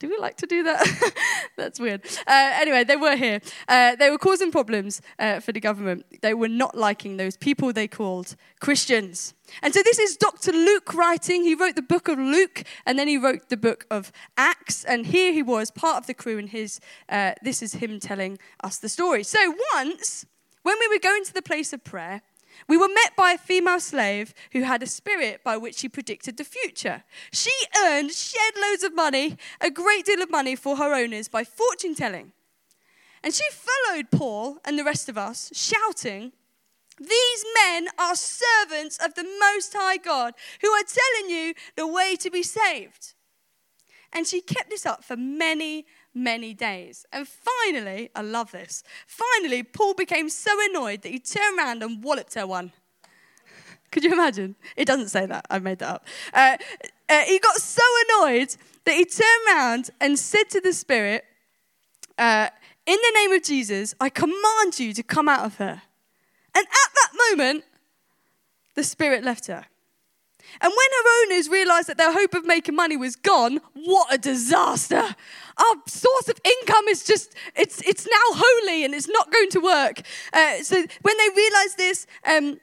Do 0.02 0.10
we 0.10 0.18
like 0.18 0.38
to 0.38 0.48
do 0.48 0.64
that? 0.64 1.14
That's 1.58 1.80
weird. 1.80 2.04
Uh, 2.26 2.54
anyway, 2.56 2.84
they 2.84 2.96
were 2.96 3.16
here. 3.16 3.40
Uh, 3.68 3.96
they 3.96 4.10
were 4.10 4.18
causing 4.18 4.52
problems 4.52 5.00
uh, 5.20 5.40
for 5.42 5.52
the 5.52 5.60
government. 5.60 6.08
They 6.24 6.34
were 6.34 6.48
not 6.48 6.76
liking 6.76 7.18
those 7.18 7.38
people 7.38 7.72
they 7.72 7.88
called 7.88 8.36
Christians. 8.60 9.36
And 9.62 9.76
so 9.76 9.84
this 9.84 10.00
is 10.00 10.18
Dr. 10.18 10.54
Luke 10.54 10.96
writing. 10.96 11.44
He 11.44 11.54
wrote 11.54 11.76
the 11.76 11.84
book 11.84 12.08
of 12.08 12.18
Luke, 12.18 12.64
and 12.88 12.98
then 12.98 13.08
he 13.08 13.16
wrote 13.16 13.50
the 13.50 13.58
book 13.58 13.86
of 13.92 14.12
Acts. 14.38 14.84
And 14.86 15.06
here 15.06 15.32
he 15.34 15.44
was, 15.44 15.70
part 15.70 15.98
of 15.98 16.08
the 16.08 16.16
crew, 16.16 16.40
and 16.40 16.50
his 16.50 16.80
uh, 17.08 17.34
this 17.44 17.62
is 17.62 17.74
him 17.74 18.00
telling 18.00 18.40
us 18.64 18.80
the 18.80 18.90
story. 18.90 19.22
So 19.22 19.54
once, 19.76 20.26
when 20.64 20.78
we 20.80 20.88
were 20.88 21.00
going 21.00 21.24
to 21.26 21.34
the 21.34 21.44
place 21.44 21.74
of 21.74 21.84
prayer, 21.84 22.24
We 22.68 22.78
were 22.78 22.88
met 22.88 23.16
by 23.16 23.32
a 23.32 23.38
female 23.38 23.80
slave 23.80 24.34
who 24.52 24.64
had 24.64 24.84
a 24.84 24.88
spirit 24.88 25.44
by 25.44 25.58
which 25.58 25.76
she 25.76 25.90
predicted 25.90 26.38
the 26.38 26.44
future. 26.44 27.04
She 27.32 27.52
earned 27.84 28.12
shed 28.12 28.54
loads 28.62 28.84
of 28.84 28.96
money, 28.96 29.38
a 29.60 29.70
great 29.70 30.06
deal 30.06 30.22
of 30.22 30.30
money 30.30 30.56
for 30.56 30.78
her 30.78 30.94
owners 30.94 31.28
by 31.28 31.44
fortune 31.44 31.96
telling. 31.96 32.34
And 33.24 33.34
she 33.34 33.44
followed 33.52 34.12
Paul 34.12 34.58
and 34.66 34.78
the 34.78 34.84
rest 34.84 35.10
of 35.10 35.18
us, 35.18 35.52
shouting, 35.54 36.32
These 37.00 37.46
men 37.64 37.88
are 38.00 38.16
servants 38.16 38.98
of 39.04 39.14
the 39.14 39.24
Most 39.24 39.74
High 39.78 39.98
God 39.98 40.34
who 40.62 40.70
are 40.70 40.84
telling 40.84 41.30
you 41.30 41.54
the 41.76 41.88
way 41.88 42.16
to 42.16 42.32
be 42.32 42.44
saved. 42.44 43.14
And 44.14 44.28
she 44.28 44.42
kept 44.42 44.70
this 44.70 44.86
up 44.86 45.04
for 45.04 45.16
many, 45.16 45.86
many 46.14 46.54
days. 46.54 47.06
And 47.12 47.28
finally, 47.28 48.10
I 48.16 48.22
love 48.22 48.52
this. 48.52 48.84
Finally, 49.08 49.64
Paul 49.64 49.94
became 49.94 50.30
so 50.30 50.52
annoyed 50.70 51.02
that 51.04 51.10
he 51.10 51.20
turned 51.20 51.58
around 51.58 51.84
and 51.84 52.04
walloped 52.04 52.34
her 52.36 52.48
one. 52.48 52.72
Could 53.92 54.04
you 54.06 54.14
imagine? 54.14 54.56
It 54.78 54.86
doesn't 54.86 55.10
say 55.10 55.26
that. 55.26 55.46
I 55.50 55.60
made 55.60 55.80
that 55.80 55.90
up. 55.90 56.06
Uh, 56.34 56.58
uh, 57.10 57.22
he 57.22 57.40
got 57.40 57.58
so 57.58 57.84
annoyed 58.08 58.56
that 58.86 58.96
he 58.96 59.06
turned 59.06 59.48
around 59.48 59.90
and 60.00 60.18
said 60.18 60.50
to 60.52 60.62
the 60.62 60.72
Spirit, 60.72 61.26
uh, 62.18 62.50
In 62.86 62.96
the 62.96 63.12
name 63.16 63.34
of 63.34 63.44
Jesus, 63.44 63.94
I 64.00 64.10
command 64.10 64.80
you 64.80 64.94
to 64.94 65.04
come 65.04 65.28
out 65.28 65.46
of 65.46 65.56
her. 65.58 65.82
And 66.56 66.66
at 66.66 66.92
that 66.96 67.12
moment, 67.30 67.66
the 68.76 68.84
Spirit 68.84 69.24
left 69.24 69.48
her. 69.48 69.66
And 70.60 70.72
when 70.72 70.90
her 71.04 71.34
owners 71.34 71.50
realized 71.50 71.88
that 71.88 71.98
their 71.98 72.12
hope 72.12 72.34
of 72.34 72.46
making 72.46 72.76
money 72.76 72.98
was 72.98 73.16
gone, 73.16 73.60
what 73.74 74.14
a 74.14 74.18
disaster. 74.18 75.16
Our 75.58 75.76
source 75.88 76.30
of 76.30 76.40
income 76.44 76.88
is 76.90 77.04
just, 77.04 77.34
it's, 77.56 77.82
it's 77.82 78.06
now 78.06 78.18
holy 78.32 78.84
and 78.84 78.94
it's 78.94 79.08
not 79.08 79.32
going 79.32 79.50
to 79.52 79.60
work. 79.60 80.02
Uh, 80.34 80.64
so 80.64 80.76
when 80.76 81.18
they 81.18 81.30
realized 81.36 81.78
this, 81.78 82.08
um, 82.26 82.60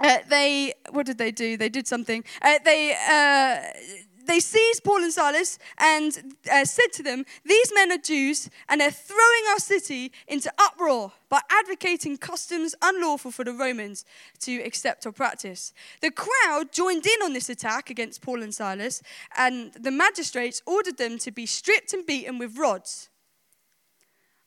uh, 0.00 0.18
they, 0.28 0.72
what 0.90 1.06
did 1.06 1.18
they 1.18 1.32
do? 1.32 1.56
They 1.56 1.68
did 1.68 1.86
something. 1.86 2.24
Uh, 2.40 2.58
they, 2.64 2.92
uh, 2.92 4.06
they 4.28 4.40
seized 4.40 4.84
Paul 4.84 5.02
and 5.02 5.12
Silas 5.12 5.58
and 5.78 6.36
uh, 6.52 6.64
said 6.66 6.92
to 6.92 7.02
them, 7.02 7.24
These 7.46 7.72
men 7.74 7.90
are 7.90 7.98
Jews, 7.98 8.50
and 8.68 8.78
they're 8.78 8.90
throwing 8.90 9.44
our 9.50 9.58
city 9.58 10.12
into 10.26 10.52
uproar 10.58 11.12
by 11.30 11.40
advocating 11.50 12.18
customs 12.18 12.74
unlawful 12.82 13.30
for 13.30 13.42
the 13.42 13.54
Romans 13.54 14.04
to 14.40 14.56
accept 14.58 15.06
or 15.06 15.12
practice. 15.12 15.72
The 16.02 16.10
crowd 16.10 16.72
joined 16.72 17.06
in 17.06 17.22
on 17.24 17.32
this 17.32 17.48
attack 17.48 17.88
against 17.88 18.20
Paul 18.20 18.42
and 18.42 18.54
Silas, 18.54 19.02
and 19.34 19.72
the 19.72 19.90
magistrates 19.90 20.60
ordered 20.66 20.98
them 20.98 21.16
to 21.20 21.30
be 21.30 21.46
stripped 21.46 21.94
and 21.94 22.04
beaten 22.04 22.36
with 22.38 22.58
rods. 22.58 23.08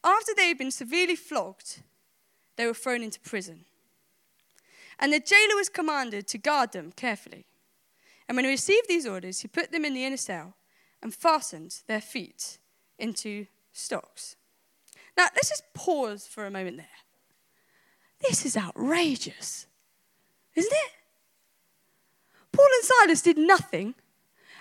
After 0.04 0.34
they 0.36 0.50
had 0.50 0.60
been 0.60 0.72
severely 0.72 1.16
flogged, 1.16 1.82
they 2.56 2.68
were 2.68 2.76
thrown 2.76 3.02
into 3.02 3.20
prison. 3.20 3.66
And 5.00 5.12
the 5.12 5.20
jailer 5.20 5.56
was 5.56 5.70
commanded 5.70 6.28
to 6.28 6.38
guard 6.38 6.72
them 6.72 6.92
carefully. 6.96 7.48
And 8.32 8.38
when 8.38 8.46
he 8.46 8.52
received 8.52 8.88
these 8.88 9.06
orders, 9.06 9.42
he 9.42 9.50
put 9.50 9.74
them 9.74 9.84
in 9.84 9.94
the 9.94 10.06
inner 10.06 10.16
cell 10.16 10.54
and 11.04 11.14
fastened 11.14 11.82
their 11.88 12.00
feet 12.00 12.60
into 12.98 13.48
stocks. 13.74 14.38
Now, 15.18 15.26
let's 15.36 15.50
just 15.50 15.66
pause 15.74 16.28
for 16.28 16.46
a 16.46 16.50
moment 16.50 16.78
there. 16.78 16.86
This 18.22 18.46
is 18.46 18.56
outrageous, 18.56 19.68
isn't 20.56 20.72
it? 20.72 20.92
Paul 22.54 22.68
and 22.74 22.86
Silas 22.86 23.22
did 23.22 23.38
nothing, 23.38 23.96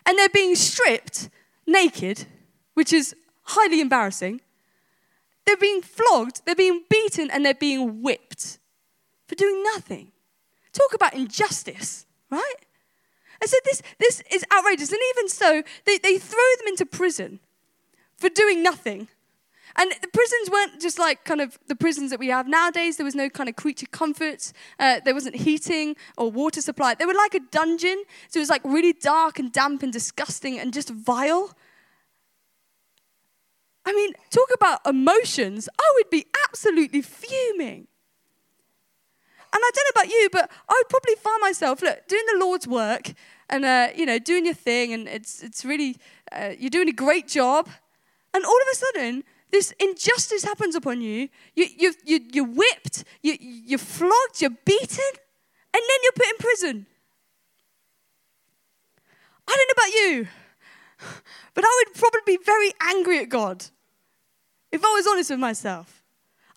and 0.05 0.19
they're 0.19 0.29
being 0.29 0.57
stripped 0.57 1.31
naked, 1.65 2.27
which 2.75 2.93
is 2.93 3.15
highly 3.43 3.81
embarrassing. 3.81 4.41
They're 5.47 5.57
being 5.57 5.83
flogged, 5.83 6.43
they're 6.45 6.57
being 6.57 6.83
beaten, 6.91 7.31
and 7.31 7.47
they're 7.47 7.55
being 7.55 8.03
whipped 8.03 8.59
for 9.29 9.37
doing 9.37 9.63
nothing. 9.63 10.11
Talk 10.73 10.93
about 10.93 11.15
injustice, 11.15 12.05
right? 12.31 12.67
I 13.43 13.47
said, 13.47 13.61
this, 13.65 13.83
this 13.99 14.23
is 14.31 14.45
outrageous. 14.53 14.91
And 14.91 15.01
even 15.15 15.29
so, 15.29 15.63
they, 15.87 15.99
they 15.99 16.19
throw 16.19 16.39
them 16.59 16.69
into 16.69 16.85
prison 16.87 17.41
for 18.17 18.29
doing 18.29 18.63
nothing. 18.63 19.09
And 19.77 19.93
the 20.03 20.09
prisons 20.09 20.51
weren't 20.51 20.81
just 20.81 20.99
like 20.99 21.25
kind 21.25 21.41
of 21.41 21.59
the 21.69 21.77
prisons 21.77 22.11
that 22.11 22.19
we 22.19 22.29
have 22.29 22.49
nowadays. 22.49 22.97
There 22.97 23.05
was 23.05 23.15
no 23.15 23.31
kind 23.31 23.49
of 23.49 23.57
creature 23.57 23.87
comforts. 23.87 24.53
Uh, 24.79 25.01
there 25.05 25.15
wasn't 25.15 25.37
heating 25.37 25.97
or 26.19 26.31
water 26.31 26.61
supply. 26.61 26.95
They 26.95 27.07
were 27.07 27.15
like 27.15 27.35
a 27.35 27.41
dungeon. 27.41 28.03
So 28.29 28.39
it 28.39 28.43
was 28.43 28.51
like 28.51 28.63
really 28.65 28.93
dark 28.93 29.39
and 29.39 29.53
damp 29.53 29.83
and 29.83 29.93
disgusting 29.93 30.59
and 30.59 30.73
just 30.73 30.91
vile. 30.91 31.55
I 33.87 33.93
mean, 33.93 34.13
talk 34.31 34.49
about 34.55 34.81
emotions. 34.87 35.69
I 35.79 35.93
would 35.97 36.11
be 36.11 36.27
absolutely 36.49 37.03
fuming. 37.03 37.87
And 39.53 39.61
I 39.65 39.71
don't 39.75 39.87
know 39.87 40.01
about 40.01 40.13
you, 40.13 40.29
but 40.31 40.51
I 40.69 40.75
would 40.79 40.89
probably 40.89 41.17
find 41.17 41.41
myself, 41.41 41.83
look, 41.83 42.07
doing 42.07 42.23
the 42.33 42.39
Lord's 42.39 42.69
work 42.69 43.13
and, 43.49 43.65
uh, 43.65 43.89
you 43.97 44.07
know, 44.07 44.19
doing 44.19 44.45
your 44.45 44.55
thing, 44.55 44.93
and 44.93 45.09
it's, 45.09 45.43
it's 45.43 45.65
really, 45.65 45.97
uh, 46.31 46.53
you're 46.59 46.71
doing 46.71 46.89
a 46.89 46.93
great 46.93 47.27
job. 47.27 47.69
And 48.33 48.45
all 48.45 48.57
of 48.57 48.69
a 48.73 48.77
sudden, 48.77 49.25
this 49.51 49.73
injustice 49.81 50.45
happens 50.45 50.77
upon 50.77 51.01
you. 51.01 51.29
you, 51.57 51.67
you, 51.77 51.95
you 52.05 52.21
you're 52.33 52.47
whipped, 52.47 53.05
you, 53.23 53.37
you're 53.41 53.79
flogged, 53.79 54.41
you're 54.41 54.57
beaten, 54.65 55.11
and 55.75 55.83
then 55.83 55.99
you're 56.05 56.13
put 56.13 56.27
in 56.27 56.37
prison. 56.39 56.87
I 59.49 59.57
don't 59.57 59.69
know 59.69 59.83
about 59.83 59.95
you, 59.95 60.29
but 61.55 61.65
I 61.65 61.85
would 61.85 61.95
probably 61.95 62.21
be 62.25 62.39
very 62.45 62.73
angry 62.83 63.19
at 63.19 63.29
God 63.29 63.65
if 64.71 64.85
I 64.85 64.89
was 64.89 65.07
honest 65.09 65.31
with 65.31 65.41
myself. 65.41 66.00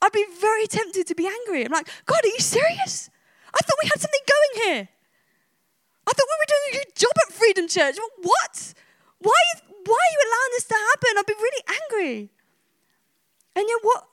I'd 0.04 0.12
be 0.12 0.26
very 0.42 0.68
tempted 0.68 1.08
to 1.08 1.16
be 1.16 1.26
angry. 1.26 1.64
I'm 1.66 1.72
like, 1.72 1.88
God, 2.06 2.20
are 2.22 2.28
you 2.28 2.40
serious? 2.40 3.10
I 3.54 3.60
thought 3.64 3.78
we 3.82 3.88
had 3.88 4.02
something 4.02 4.20
going 4.28 4.68
here. 4.68 4.90
I 6.06 6.12
thought 6.12 6.28
we 6.28 6.40
were 6.42 6.52
doing 6.52 6.68
a 6.68 6.78
good 6.84 6.96
job 6.96 7.12
at 7.26 7.34
Freedom 7.34 7.68
Church. 7.70 7.96
What? 8.22 8.74
Why, 9.20 9.40
why 9.86 9.96
are 9.96 10.12
you 10.12 10.20
allowing 10.28 10.52
this 10.52 10.66
to 10.66 10.74
happen? 10.74 11.10
I'd 11.18 11.26
be 11.26 11.34
really 11.36 11.64
angry. 11.82 12.30
And 13.56 13.66
yet, 13.66 13.80
what, 13.82 14.04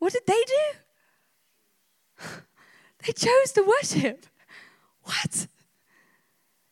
what 0.00 0.12
did 0.12 0.26
they 0.26 0.42
do? 0.46 2.24
they 3.06 3.12
chose 3.12 3.52
to 3.52 3.62
worship. 3.62 4.26
What? 5.02 5.46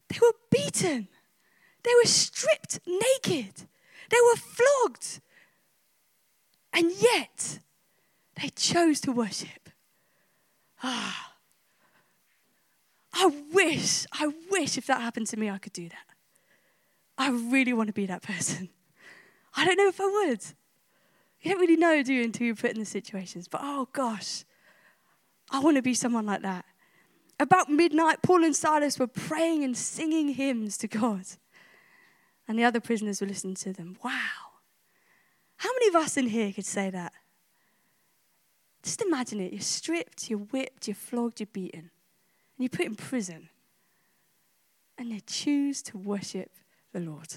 They 0.09 0.19
were 0.21 0.35
beaten. 0.51 1.07
They 1.85 1.95
were 2.03 2.09
stripped 2.09 2.81
naked. 2.89 3.69
They 4.11 4.19
were 4.21 4.37
flogged. 4.37 5.21
And 6.73 6.91
yet, 6.91 7.61
they 8.41 8.49
chose 8.51 9.01
to 9.03 9.13
worship. 9.13 9.71
Ah. 10.83 11.33
I 13.13 13.27
wish, 13.53 14.07
I 14.13 14.33
wish 14.51 14.77
if 14.77 14.87
that 14.87 15.01
happened 15.01 15.29
to 15.29 15.37
me, 15.37 15.49
I 15.49 15.59
could 15.59 15.73
do 15.73 15.89
that. 15.89 16.07
I 17.17 17.31
really 17.31 17.73
want 17.73 17.87
to 17.87 17.93
be 17.93 18.07
that 18.07 18.23
person. 18.23 18.71
I 19.57 19.65
don't 19.65 19.77
know 19.77 19.89
if 19.89 20.01
I 20.01 20.07
would. 20.07 20.43
You 21.41 21.53
don't 21.53 21.61
really 21.61 21.77
know, 21.77 22.03
do 22.03 22.13
you, 22.13 22.25
until 22.25 22.47
you're 22.47 22.57
put 22.57 22.73
in 22.73 22.81
the 22.81 22.85
situations. 22.85 23.47
But 23.47 23.61
oh 23.63 23.89
gosh, 23.93 24.45
I 25.51 25.61
want 25.61 25.77
to 25.77 25.83
be 25.83 25.95
someone 25.95 26.27
like 26.27 26.43
that. 26.43 26.65
About 27.39 27.69
midnight, 27.69 28.23
Paul 28.23 28.45
and 28.45 28.55
Silas 28.55 28.99
were 28.99 29.07
praying 29.07 29.63
and 29.63 29.77
singing 29.77 30.31
hymns 30.31 30.77
to 30.79 30.89
God. 30.89 31.25
And 32.49 32.59
the 32.59 32.65
other 32.65 32.81
prisoners 32.81 33.21
were 33.21 33.27
listening 33.27 33.55
to 33.57 33.73
them. 33.73 33.97
Wow. 34.03 34.11
How 35.57 35.71
many 35.73 35.89
of 35.89 35.97
us 35.97 36.17
in 36.17 36.29
here 36.29 36.53
could 36.53 36.67
say 36.67 36.91
that? 36.91 37.13
Just 38.85 39.01
imagine 39.01 39.41
it. 39.41 39.53
You're 39.53 39.63
stripped, 39.63 40.29
you're 40.29 40.39
whipped, 40.39 40.87
you're 40.87 40.95
flogged, 40.95 41.41
you're 41.41 41.49
beaten, 41.51 41.81
and 41.81 41.91
you're 42.59 42.69
put 42.69 42.85
in 42.85 42.95
prison. 42.95 43.49
And 44.99 45.11
they 45.11 45.21
choose 45.27 45.81
to 45.85 45.97
worship 45.97 46.51
the 46.93 47.01
Lord. 47.01 47.37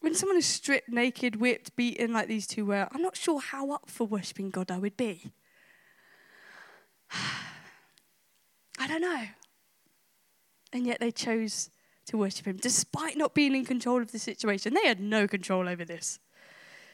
When 0.00 0.14
someone 0.14 0.36
is 0.36 0.46
stripped, 0.46 0.90
naked, 0.90 1.36
whipped, 1.36 1.74
beaten 1.74 2.12
like 2.12 2.28
these 2.28 2.46
two 2.46 2.66
were, 2.66 2.86
I'm 2.92 3.00
not 3.00 3.16
sure 3.16 3.40
how 3.40 3.70
up 3.70 3.88
for 3.88 4.06
worshipping 4.06 4.50
God 4.50 4.70
I 4.70 4.78
would 4.78 4.96
be. 4.96 5.32
I 8.78 8.86
don't 8.88 9.00
know. 9.00 9.24
And 10.72 10.86
yet 10.86 11.00
they 11.00 11.12
chose 11.12 11.70
to 12.06 12.18
worship 12.18 12.46
him, 12.46 12.56
despite 12.56 13.16
not 13.16 13.34
being 13.34 13.54
in 13.54 13.64
control 13.64 14.02
of 14.02 14.12
the 14.12 14.18
situation. 14.18 14.74
They 14.74 14.86
had 14.86 15.00
no 15.00 15.28
control 15.28 15.68
over 15.68 15.84
this. 15.84 16.18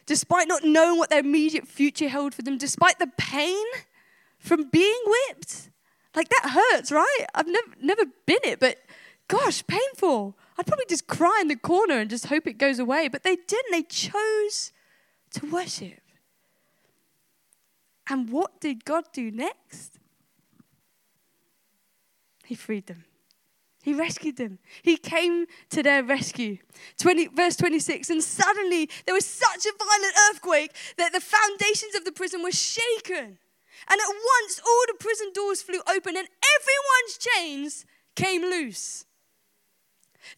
Despite 0.07 0.49
not 0.49 0.65
knowing 0.65 0.99
what 0.99 1.11
their 1.11 1.21
immediate 1.21 1.67
future 1.67 2.09
held 2.09 2.35
for 2.35 2.43
them, 2.43 2.59
despite 2.59 2.99
the 2.99 3.11
pain 3.19 3.65
from 4.39 4.69
being 4.71 5.01
whipped. 5.07 5.71
Like 6.15 6.29
that 6.31 6.51
hurts, 6.51 6.91
right? 6.91 7.27
I've 7.35 7.47
never, 7.47 7.69
never 7.81 8.05
been 8.27 8.39
it, 8.45 8.61
but 8.61 8.79
gosh, 9.29 9.67
painful. 9.67 10.37
I'd 10.59 10.67
probably 10.67 10.87
just 10.89 11.07
cry 11.07 11.39
in 11.41 11.49
the 11.49 11.57
corner 11.57 11.99
and 11.99 12.11
just 12.11 12.27
hope 12.27 12.47
it 12.47 12.59
goes 12.59 12.79
away. 12.79 13.09
But 13.09 13.23
they 13.23 13.37
didn't. 13.37 13.71
They 13.71 13.83
chose 13.83 14.73
to 15.35 15.47
worship. 15.47 16.01
And 18.11 18.31
what 18.31 18.61
did 18.61 18.85
God 18.85 19.05
do 19.13 19.31
next? 19.31 19.99
He 22.45 22.55
freed 22.55 22.87
them. 22.87 23.05
He 23.83 23.95
rescued 23.95 24.37
them. 24.37 24.59
He 24.83 24.97
came 24.97 25.47
to 25.71 25.83
their 25.83 26.03
rescue. 26.03 26.59
20, 26.99 27.29
verse 27.29 27.57
26 27.57 28.11
And 28.11 28.23
suddenly 28.23 28.91
there 29.07 29.15
was 29.15 29.25
such 29.25 29.67
a 29.67 29.73
violent 29.79 30.15
earthquake 30.31 30.75
that 30.97 31.13
the 31.13 31.21
foundations 31.21 31.95
of 31.95 32.05
the 32.05 32.13
prison 32.13 32.43
were 32.43 32.53
shaken. 32.53 33.39
And 33.91 34.01
at 34.01 34.09
once 34.09 34.61
all 34.67 34.85
the 34.89 34.99
prison 34.99 35.31
doors 35.33 35.63
flew 35.63 35.81
open 35.89 36.17
and 36.17 36.29
everyone's 36.29 37.19
chains 37.19 37.87
came 38.17 38.43
loose. 38.43 39.05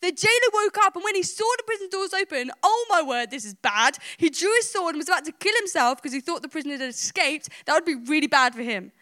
The 0.01 0.13
jailer 0.13 0.51
woke 0.55 0.79
up, 0.79 0.95
and 0.95 1.03
when 1.03 1.17
he 1.17 1.23
saw 1.23 1.51
the 1.57 1.65
prison 1.65 1.89
doors 1.91 2.15
open, 2.15 2.53
oh 2.63 2.87
my 2.89 3.03
word, 3.03 3.31
this 3.31 3.45
is 3.45 3.55
bad. 3.55 3.97
He 4.19 4.31
drew 4.31 4.55
his 4.57 4.71
sword 4.71 4.95
and 4.95 4.99
was 4.99 5.09
about 5.09 5.25
to 5.25 5.33
kill 5.33 5.55
himself 5.57 6.01
because 6.01 6.13
he 6.13 6.21
thought 6.21 6.43
the 6.43 6.49
prisoner 6.49 6.75
had 6.75 6.83
escaped. 6.83 7.49
That 7.67 7.75
would 7.75 7.85
be 7.85 7.97
really 7.97 8.29
bad 8.29 8.55
for 8.55 8.63
him. 8.63 8.93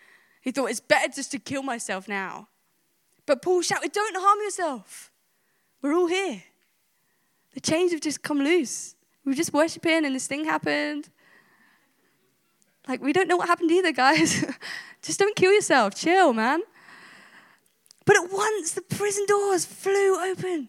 He 0.40 0.50
thought 0.50 0.70
it's 0.70 0.80
better 0.80 1.12
just 1.12 1.30
to 1.32 1.38
kill 1.38 1.62
myself 1.62 2.08
now. 2.08 2.48
But 3.28 3.42
Paul 3.42 3.62
shouted, 3.62 3.92
Don't 3.92 4.16
harm 4.16 4.38
yourself. 4.42 5.12
We're 5.82 5.94
all 5.94 6.08
here. 6.08 6.42
The 7.52 7.60
chains 7.60 7.92
have 7.92 8.00
just 8.00 8.22
come 8.22 8.38
loose. 8.38 8.96
We 9.24 9.30
were 9.32 9.36
just 9.36 9.52
worshiping, 9.52 10.04
and 10.04 10.14
this 10.14 10.26
thing 10.26 10.46
happened. 10.46 11.10
Like, 12.88 13.02
we 13.02 13.12
don't 13.12 13.28
know 13.28 13.36
what 13.36 13.48
happened 13.48 13.70
either, 13.70 13.92
guys. 13.92 14.44
just 15.02 15.18
don't 15.18 15.36
kill 15.36 15.52
yourself. 15.52 15.94
Chill, 15.94 16.32
man. 16.32 16.62
But 18.06 18.16
at 18.16 18.32
once, 18.32 18.72
the 18.72 18.80
prison 18.80 19.26
doors 19.26 19.66
flew 19.66 20.18
open 20.18 20.68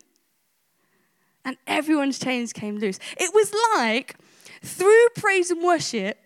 and 1.45 1.55
everyone's 1.65 2.19
chains 2.19 2.51
came 2.51 2.77
loose. 2.77 2.99
It 3.17 3.33
was 3.33 3.53
like 3.77 4.15
through 4.61 5.07
praise 5.15 5.49
and 5.49 5.63
worship, 5.63 6.17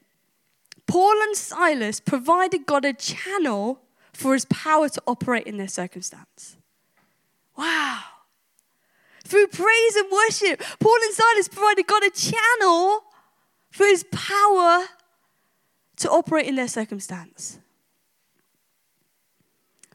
Paul 0.87 1.21
and 1.21 1.35
Silas 1.35 1.99
provided 1.99 2.65
God 2.65 2.85
a 2.85 2.93
channel 2.93 3.83
for 4.13 4.33
his 4.33 4.45
power 4.45 4.89
to 4.89 5.01
operate 5.07 5.45
in 5.47 5.57
their 5.57 5.67
circumstance. 5.67 6.57
Wow. 7.57 7.99
Through 9.25 9.47
praise 9.47 9.95
and 9.95 10.11
worship, 10.11 10.61
Paul 10.79 10.97
and 11.03 11.13
Silas 11.13 11.47
provided 11.47 11.87
God 11.87 12.03
a 12.03 12.11
channel 12.11 13.03
for 13.71 13.85
his 13.85 14.05
power 14.11 14.85
to 15.97 16.09
operate 16.09 16.45
in 16.45 16.55
their 16.55 16.67
circumstance. 16.67 17.59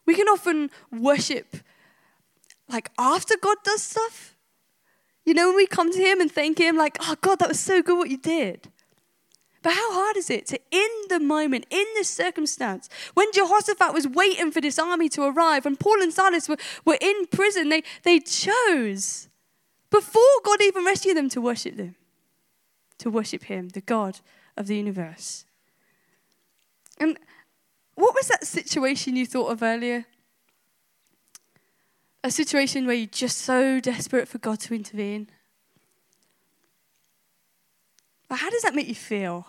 We 0.07 0.14
can 0.14 0.26
often 0.28 0.70
worship 0.90 1.57
like 2.68 2.90
after 2.98 3.35
God 3.40 3.57
does 3.64 3.83
stuff. 3.83 4.35
You 5.24 5.35
know, 5.35 5.48
when 5.48 5.57
we 5.57 5.66
come 5.66 5.92
to 5.92 5.98
Him 5.98 6.20
and 6.20 6.31
thank 6.31 6.59
Him, 6.59 6.76
like, 6.76 6.96
oh, 7.00 7.16
God, 7.20 7.38
that 7.40 7.48
was 7.48 7.61
so 7.61 7.83
good 7.83 7.98
what 7.98 8.11
you 8.11 8.16
did. 8.16 8.70
But 9.68 9.74
how 9.74 9.92
hard 9.92 10.16
is 10.16 10.31
it 10.31 10.46
to, 10.46 10.59
in 10.70 10.88
the 11.11 11.20
moment, 11.20 11.66
in 11.68 11.85
this 11.92 12.09
circumstance, 12.09 12.88
when 13.12 13.31
Jehoshaphat 13.35 13.92
was 13.92 14.09
waiting 14.09 14.50
for 14.50 14.62
this 14.62 14.78
army 14.78 15.11
to 15.11 15.24
arrive, 15.24 15.66
and 15.66 15.78
Paul 15.78 16.00
and 16.00 16.11
Silas 16.11 16.48
were, 16.48 16.57
were 16.87 16.96
in 17.02 17.26
prison, 17.26 17.68
they, 17.68 17.83
they 18.02 18.18
chose, 18.18 19.28
before 19.90 20.22
God 20.42 20.62
even 20.62 20.87
rescued 20.87 21.18
them, 21.18 21.28
to 21.28 21.42
worship 21.42 21.76
them, 21.76 21.96
to 22.96 23.11
worship 23.11 23.44
Him, 23.44 23.68
the 23.68 23.83
God 23.83 24.20
of 24.57 24.68
the 24.68 24.76
universe. 24.76 25.44
And 26.96 27.18
what 27.94 28.14
was 28.14 28.28
that 28.28 28.46
situation 28.46 29.16
you 29.16 29.26
thought 29.26 29.52
of 29.52 29.62
earlier? 29.62 30.07
a 32.24 32.31
situation 32.31 32.87
where 32.87 32.96
you're 32.96 33.07
just 33.07 33.37
so 33.37 33.81
desperate 33.81 34.28
for 34.28 34.38
God 34.38 34.61
to 34.61 34.74
intervene. 34.74 35.28
But 38.31 38.38
how 38.38 38.48
does 38.48 38.62
that 38.62 38.74
make 38.74 38.88
you 38.88 38.94
feel, 38.94 39.46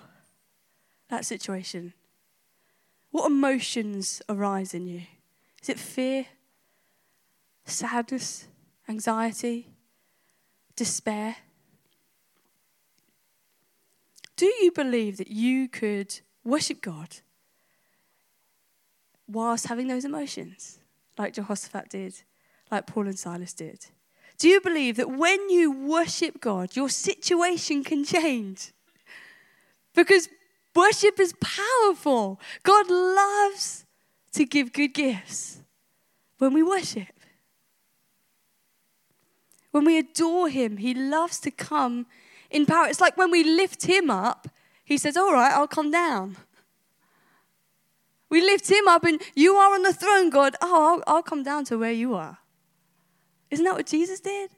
that 1.10 1.26
situation? 1.26 1.93
What 3.12 3.32
emotions 3.32 4.22
arise 4.30 4.74
in 4.74 4.88
you? 4.88 5.02
Is 5.62 5.69
it 5.69 5.80
fear, 5.80 6.28
sadness, 7.65 8.48
anxiety, 8.88 9.67
despair? 10.76 11.38
Do 14.36 14.45
you 14.45 14.72
believe 14.72 15.17
that 15.17 15.30
you 15.30 15.67
could 15.67 16.19
worship 16.43 16.82
God 16.82 17.17
whilst 19.28 19.67
having 19.67 19.88
those 19.88 20.06
emotions, 20.06 20.80
like 21.17 21.34
Jehoshaphat 21.34 21.89
did? 21.89 22.24
like 22.72 22.86
Paul 22.88 23.08
and 23.08 23.17
Silas 23.17 23.54
did? 23.54 23.86
Do 24.38 24.48
you 24.48 24.62
believe 24.62 24.95
that 24.98 25.12
when 25.12 25.50
you 25.50 25.72
worship 25.72 26.39
God, 26.39 26.76
your 26.76 26.89
situation 26.89 27.84
can 27.84 28.06
change? 28.06 28.72
Because 29.93 30.30
worship 30.75 31.19
is 31.19 31.34
powerful. 31.39 32.39
God 32.63 32.89
loves 32.89 33.86
to 34.34 34.45
give 34.45 34.73
good 34.73 34.93
gifts 34.93 35.62
when 36.38 36.53
we 36.53 36.63
worship. 36.63 37.08
When 39.71 39.86
we 39.86 39.97
adore 39.97 40.49
Him, 40.49 40.77
He 40.77 40.93
loves 40.93 41.39
to 41.41 41.51
come 41.51 42.08
in 42.49 42.65
power. 42.65 42.88
It's 42.88 43.01
like 43.01 43.17
when 43.17 43.32
we 43.32 43.43
lift 43.43 43.86
Him 43.86 44.10
up, 44.10 44.47
He 44.84 44.97
says, 44.97 45.15
All 45.15 45.34
right, 45.34 45.51
I'll 45.51 45.67
come 45.67 45.91
down. 45.91 46.38
We 48.29 48.41
lift 48.41 48.69
Him 48.69 48.88
up, 48.88 49.03
and 49.03 49.21
you 49.36 49.55
are 49.55 49.73
on 49.73 49.84
the 49.84 49.93
throne, 49.93 50.29
God. 50.29 50.55
Oh, 50.62 51.01
I'll, 51.08 51.15
I'll 51.15 51.23
come 51.23 51.43
down 51.43 51.65
to 51.65 51.77
where 51.77 51.91
you 51.91 52.15
are. 52.15 52.39
Isn't 53.49 53.65
that 53.65 53.75
what 53.75 53.88
Jesus 53.88 54.19
did? 54.19 54.51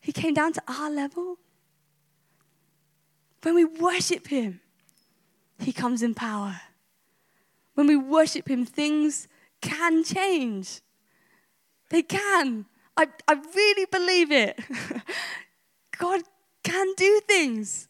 He 0.00 0.12
came 0.12 0.34
down 0.34 0.52
to 0.52 0.62
our 0.68 0.90
level. 0.90 1.38
When 3.42 3.54
we 3.54 3.64
worship 3.64 4.28
Him, 4.28 4.60
He 5.58 5.72
comes 5.72 6.02
in 6.02 6.14
power. 6.14 6.60
When 7.74 7.86
we 7.86 7.96
worship 7.96 8.48
Him, 8.48 8.64
things 8.64 9.28
can 9.60 10.04
change. 10.04 10.80
They 11.90 12.02
can. 12.02 12.66
I, 12.96 13.08
I 13.26 13.34
really 13.54 13.86
believe 13.86 14.32
it. 14.32 14.58
God 15.98 16.22
can 16.62 16.94
do 16.96 17.20
things 17.26 17.88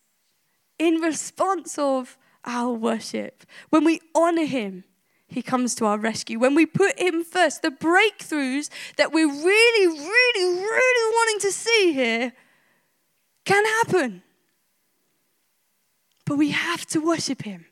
in 0.79 0.97
response 0.97 1.79
of 1.79 2.17
our 2.45 2.73
worship. 2.73 3.45
When 3.71 3.85
we 3.85 4.01
honor 4.15 4.45
Him, 4.45 4.85
he 5.27 5.43
comes 5.43 5.75
to 5.77 5.85
our 5.85 5.99
rescue. 5.99 6.39
When 6.39 6.55
we 6.55 6.65
put 6.65 6.99
Him 6.99 7.23
first, 7.23 7.61
the 7.61 7.71
breakthroughs 7.71 8.71
that 8.97 9.13
we're 9.13 9.29
really, 9.29 9.87
really, 9.87 10.61
really 10.61 11.15
wanting 11.15 11.41
to 11.41 11.53
see 11.53 11.93
here 11.93 12.33
can 13.45 13.65
happen. 13.65 14.23
But 16.29 16.37
we 16.37 16.51
have 16.51 16.85
to 16.89 17.01
worship 17.01 17.41
Him. 17.43 17.65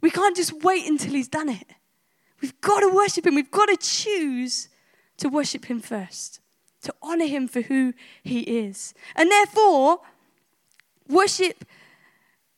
We 0.00 0.10
can't 0.10 0.34
just 0.34 0.64
wait 0.64 0.88
until 0.88 1.12
He's 1.12 1.28
done 1.28 1.48
it. 1.48 1.68
We've 2.42 2.60
got 2.60 2.80
to 2.80 2.88
worship 2.88 3.24
Him. 3.24 3.36
We've 3.36 3.50
got 3.50 3.66
to 3.66 3.76
choose 3.76 4.68
to 5.18 5.28
worship 5.28 5.66
Him 5.66 5.78
first, 5.78 6.40
to 6.82 6.92
honor 7.00 7.26
Him 7.26 7.46
for 7.46 7.60
who 7.60 7.94
He 8.24 8.40
is. 8.40 8.92
And 9.14 9.30
therefore, 9.30 10.00
worship 11.08 11.64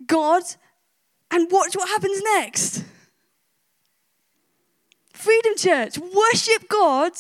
God 0.07 0.45
and 1.31 1.53
watch 1.53 1.77
what 1.77 1.91
happens 1.91 2.23
next. 2.23 2.83
Freedom 5.13 5.53
Church, 5.59 5.99
worship 5.99 6.71
God 6.71 7.13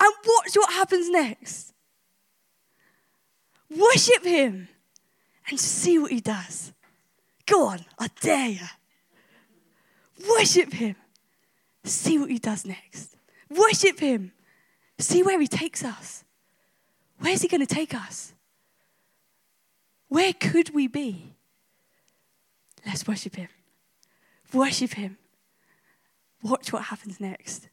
and 0.00 0.14
watch 0.26 0.54
what 0.54 0.72
happens 0.72 1.10
next. 1.10 1.74
Worship 3.68 4.24
Him 4.24 4.68
and 5.50 5.60
see 5.60 5.98
what 5.98 6.10
He 6.10 6.20
does. 6.20 6.73
Go 7.46 7.68
on, 7.68 7.84
I 7.98 8.08
dare 8.20 8.48
you. 8.48 8.66
Worship 10.30 10.72
Him, 10.72 10.96
see 11.84 12.18
what 12.18 12.30
He 12.30 12.38
does 12.38 12.64
next. 12.64 13.16
Worship 13.50 13.98
Him, 14.00 14.32
see 14.98 15.22
where 15.22 15.40
He 15.40 15.46
takes 15.46 15.84
us. 15.84 16.24
Where's 17.18 17.42
He 17.42 17.48
going 17.48 17.66
to 17.66 17.74
take 17.74 17.94
us? 17.94 18.32
Where 20.08 20.32
could 20.32 20.74
we 20.74 20.86
be? 20.86 21.34
Let's 22.86 23.06
worship 23.06 23.36
Him. 23.36 23.48
Worship 24.52 24.94
Him 24.94 25.18
watch 26.44 26.72
what 26.72 26.84
happens 26.84 27.18
next. 27.18 27.68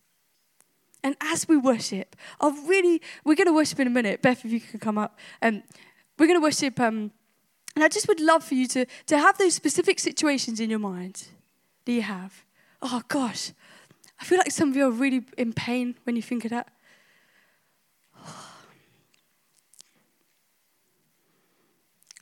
And 1.04 1.16
as 1.22 1.48
we 1.48 1.58
worship, 1.58 2.16
I'll 2.40 2.52
really, 2.52 3.02
we're 3.24 3.36
going 3.36 3.48
to 3.48 3.54
worship 3.54 3.80
in 3.80 3.88
a 3.88 3.92
minute. 3.92 4.22
Beth, 4.22 4.46
if 4.46 4.52
you 4.52 4.62
can 4.62 4.80
come 4.80 4.98
up. 4.98 5.20
Um, 5.42 5.62
we're 6.18 6.28
going 6.28 6.40
to 6.40 6.44
worship, 6.44 6.80
um, 6.80 7.12
and 7.76 7.84
I 7.84 7.88
just 7.88 8.08
would 8.08 8.20
love 8.20 8.44
for 8.44 8.56
you 8.56 8.68
to, 8.68 8.86
to 9.08 9.18
have 9.18 9.38
those 9.38 9.54
specific 9.54 10.00
situations 10.00 10.60
in 10.60 10.70
your 10.70 10.80
mind 10.80 11.28
that 11.86 11.92
you 11.92 12.02
have. 12.02 12.44
Oh, 12.82 13.02
gosh. 13.08 13.52
I 14.20 14.26
feel 14.26 14.38
like 14.38 14.52
some 14.52 14.70
of 14.70 14.76
you 14.76 14.86
are 14.88 14.92
really 14.92 15.24
in 15.38 15.54
pain 15.54 15.96
when 16.04 16.16
you 16.16 16.22
think 16.22 16.46
of 16.46 16.52
that. 16.52 16.68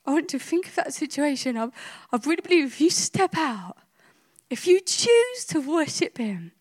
I 0.05 0.12
want 0.12 0.29
to 0.29 0.39
think 0.39 0.67
of 0.67 0.75
that 0.75 0.93
situation. 0.93 1.57
I, 1.57 1.69
I 2.12 2.19
really 2.25 2.41
believe 2.41 2.65
if 2.65 2.79
you 2.79 2.89
step 2.89 3.35
out 3.35 3.77
if 4.49 4.65
you 4.65 4.81
choose 4.81 5.45
to 5.49 5.59
worship 5.59 6.17
Him, 6.17 6.51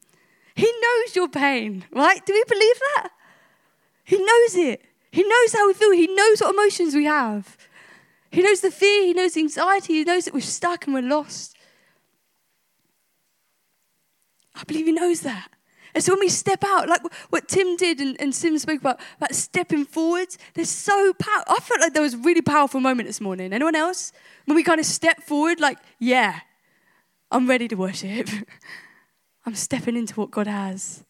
He 0.54 0.66
knows 0.66 1.16
your 1.16 1.28
pain, 1.28 1.84
right? 1.90 2.24
Do 2.24 2.32
we 2.32 2.44
believe 2.46 2.76
that? 2.96 3.08
He 4.04 4.18
knows 4.18 4.54
it. 4.54 4.82
He 5.10 5.22
knows 5.22 5.52
how 5.52 5.66
we 5.66 5.74
feel. 5.74 5.92
He 5.92 6.06
knows 6.06 6.40
what 6.40 6.52
emotions 6.52 6.94
we 6.94 7.04
have. 7.04 7.56
He 8.30 8.42
knows 8.42 8.60
the 8.60 8.70
fear. 8.70 9.06
He 9.06 9.14
knows 9.14 9.34
the 9.34 9.40
anxiety. 9.40 9.94
He 9.94 10.04
knows 10.04 10.24
that 10.24 10.34
we're 10.34 10.40
stuck 10.40 10.86
and 10.86 10.94
we're 10.94 11.02
lost. 11.02 11.56
I 14.54 14.64
believe 14.64 14.86
He 14.86 14.92
knows 14.92 15.20
that. 15.20 15.50
And 15.94 16.04
so 16.04 16.12
when 16.12 16.20
we 16.20 16.28
step 16.28 16.62
out, 16.64 16.88
like 16.88 17.00
what 17.30 17.48
Tim 17.48 17.76
did 17.76 18.00
and, 18.00 18.20
and 18.20 18.34
Sim 18.34 18.58
spoke 18.58 18.80
about, 18.80 19.00
about 19.16 19.34
stepping 19.34 19.84
forwards, 19.84 20.38
they're 20.54 20.64
so 20.64 21.12
powerful. 21.14 21.54
I 21.56 21.60
felt 21.60 21.80
like 21.80 21.94
there 21.94 22.02
was 22.02 22.14
a 22.14 22.18
really 22.18 22.42
powerful 22.42 22.80
moment 22.80 23.08
this 23.08 23.20
morning. 23.20 23.52
Anyone 23.52 23.74
else? 23.74 24.12
When 24.44 24.54
we 24.54 24.62
kind 24.62 24.80
of 24.80 24.86
step 24.86 25.22
forward, 25.22 25.60
like, 25.60 25.78
yeah, 25.98 26.40
I'm 27.30 27.48
ready 27.48 27.68
to 27.68 27.74
worship. 27.74 28.28
I'm 29.46 29.54
stepping 29.54 29.96
into 29.96 30.14
what 30.14 30.30
God 30.30 30.46
has. 30.46 31.04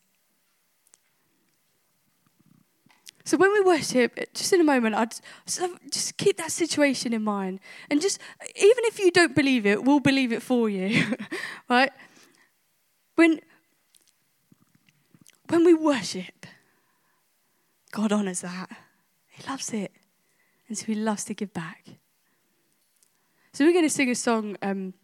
So 3.28 3.36
when 3.36 3.52
we 3.52 3.60
worship, 3.60 4.18
just 4.32 4.54
in 4.54 4.60
a 4.62 4.64
moment, 4.64 4.94
I'd 4.94 5.12
just 5.90 6.16
keep 6.16 6.38
that 6.38 6.50
situation 6.50 7.12
in 7.12 7.22
mind. 7.22 7.60
And 7.90 8.00
just, 8.00 8.18
even 8.56 8.84
if 8.86 8.98
you 8.98 9.10
don't 9.10 9.34
believe 9.34 9.66
it, 9.66 9.84
we'll 9.84 10.00
believe 10.00 10.32
it 10.32 10.40
for 10.40 10.70
you. 10.70 11.14
right? 11.68 11.92
When, 13.16 13.40
when 15.50 15.62
we 15.62 15.74
worship, 15.74 16.46
God 17.92 18.12
honors 18.12 18.40
that. 18.40 18.70
He 19.28 19.46
loves 19.46 19.74
it. 19.74 19.92
And 20.66 20.78
so 20.78 20.86
he 20.86 20.94
loves 20.94 21.24
to 21.24 21.34
give 21.34 21.52
back. 21.52 21.84
So 23.52 23.66
we're 23.66 23.74
going 23.74 23.84
to 23.84 23.90
sing 23.90 24.08
a 24.08 24.14
song, 24.14 24.56
um, 24.62 24.94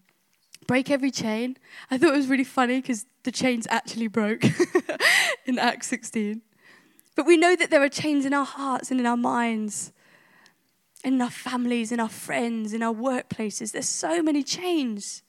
Break 0.66 0.90
Every 0.90 1.10
Chain. 1.10 1.58
I 1.90 1.98
thought 1.98 2.14
it 2.14 2.16
was 2.16 2.28
really 2.28 2.44
funny 2.44 2.80
because 2.80 3.04
the 3.24 3.32
chains 3.32 3.66
actually 3.68 4.08
broke 4.08 4.42
in 5.44 5.58
Acts 5.58 5.88
16. 5.88 6.40
But 7.14 7.27
we 7.27 7.37
know 7.37 7.55
that 7.57 7.70
there 7.70 7.83
are 7.83 7.88
chains 7.88 8.24
in 8.24 8.35
our 8.35 8.44
hearts 8.44 8.90
and 8.90 8.98
in 8.98 9.07
our 9.07 9.16
minds, 9.16 9.92
in 11.05 11.20
our 11.20 11.31
families, 11.31 11.92
in 11.92 12.00
our 12.00 12.09
friends, 12.09 12.72
in 12.72 12.83
our 12.83 12.94
workplaces. 12.94 13.72
There's 13.72 13.88
so 13.88 14.22
many 14.22 14.42
chains. 14.42 15.22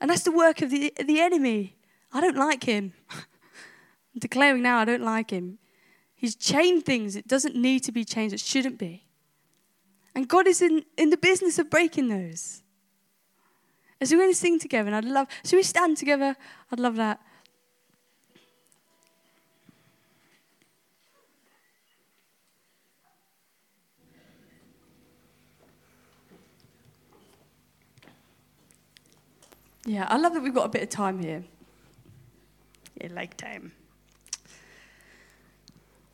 And 0.00 0.10
that's 0.10 0.22
the 0.22 0.32
work 0.32 0.62
of 0.62 0.70
the, 0.70 0.92
the 1.04 1.20
enemy. 1.20 1.76
I 2.12 2.20
don't 2.20 2.36
like 2.36 2.64
him. 2.64 2.94
I'm 3.10 4.20
declaring 4.20 4.62
now 4.62 4.78
I 4.78 4.84
don't 4.84 5.02
like 5.02 5.30
him. 5.30 5.58
He's 6.14 6.34
chained 6.36 6.84
things. 6.84 7.16
It 7.16 7.26
doesn't 7.26 7.56
need 7.56 7.80
to 7.80 7.92
be 7.92 8.04
changed. 8.04 8.34
It 8.34 8.40
shouldn't 8.40 8.78
be. 8.78 9.04
And 10.14 10.28
God 10.28 10.46
is 10.46 10.62
in, 10.62 10.84
in 10.96 11.10
the 11.10 11.16
business 11.16 11.58
of 11.58 11.70
breaking 11.70 12.08
those. 12.08 12.62
And 14.00 14.08
so 14.08 14.16
we're 14.16 14.22
going 14.22 14.32
to 14.32 14.38
sing 14.38 14.58
together. 14.58 14.88
And 14.88 14.96
I'd 14.96 15.04
love, 15.04 15.28
should 15.44 15.56
we 15.56 15.62
stand 15.62 15.96
together? 15.96 16.36
I'd 16.70 16.80
love 16.80 16.96
that. 16.96 17.20
Yeah, 29.84 30.06
I 30.08 30.16
love 30.16 30.34
that 30.34 30.42
we've 30.42 30.54
got 30.54 30.66
a 30.66 30.68
bit 30.68 30.82
of 30.82 30.90
time 30.90 31.18
here. 31.18 31.44
Yeah, 33.00 33.08
like 33.12 33.36
time. 33.36 33.72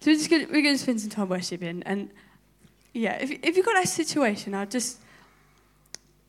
So 0.01 0.11
we're 0.11 0.17
just 0.17 0.31
gonna, 0.31 0.47
we're 0.47 0.63
going 0.63 0.75
to 0.75 0.79
spend 0.79 1.01
some 1.01 1.11
time 1.11 1.29
worshiping, 1.29 1.83
and 1.85 2.11
yeah, 2.95 3.19
if 3.21 3.31
if 3.31 3.57
you've 3.57 3.67
got 3.67 3.75
that 3.75 3.89
situation, 3.89 4.55
I'd 4.55 4.71
just 4.71 4.99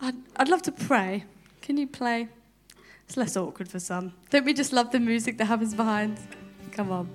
I'd 0.01 0.15
I'd 0.35 0.49
love 0.49 0.61
to 0.63 0.71
pray. 0.71 1.23
Can 1.61 1.77
you 1.77 1.87
play? 1.87 2.27
It's 3.05 3.17
less 3.17 3.37
awkward 3.37 3.67
for 3.67 3.79
some. 3.79 4.13
Don't 4.29 4.45
we 4.45 4.53
just 4.53 4.73
love 4.73 4.91
the 4.91 4.99
music 4.99 5.37
that 5.37 5.45
happens 5.45 5.73
behind? 5.73 6.19
Come 6.71 6.91
on. 6.91 7.09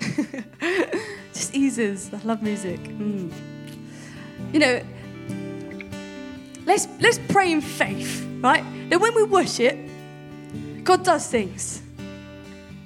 just 1.32 1.54
eases. 1.54 2.10
I 2.12 2.18
love 2.18 2.42
music. 2.42 2.80
Mm. 2.82 3.32
You 4.52 4.60
know, 4.60 4.82
let's 6.66 6.88
let's 7.00 7.18
pray 7.28 7.52
in 7.52 7.60
faith, 7.60 8.26
right? 8.40 8.64
That 8.88 9.00
when 9.00 9.14
we 9.14 9.22
worship, 9.24 9.78
God 10.84 11.04
does 11.04 11.26
things. 11.26 11.82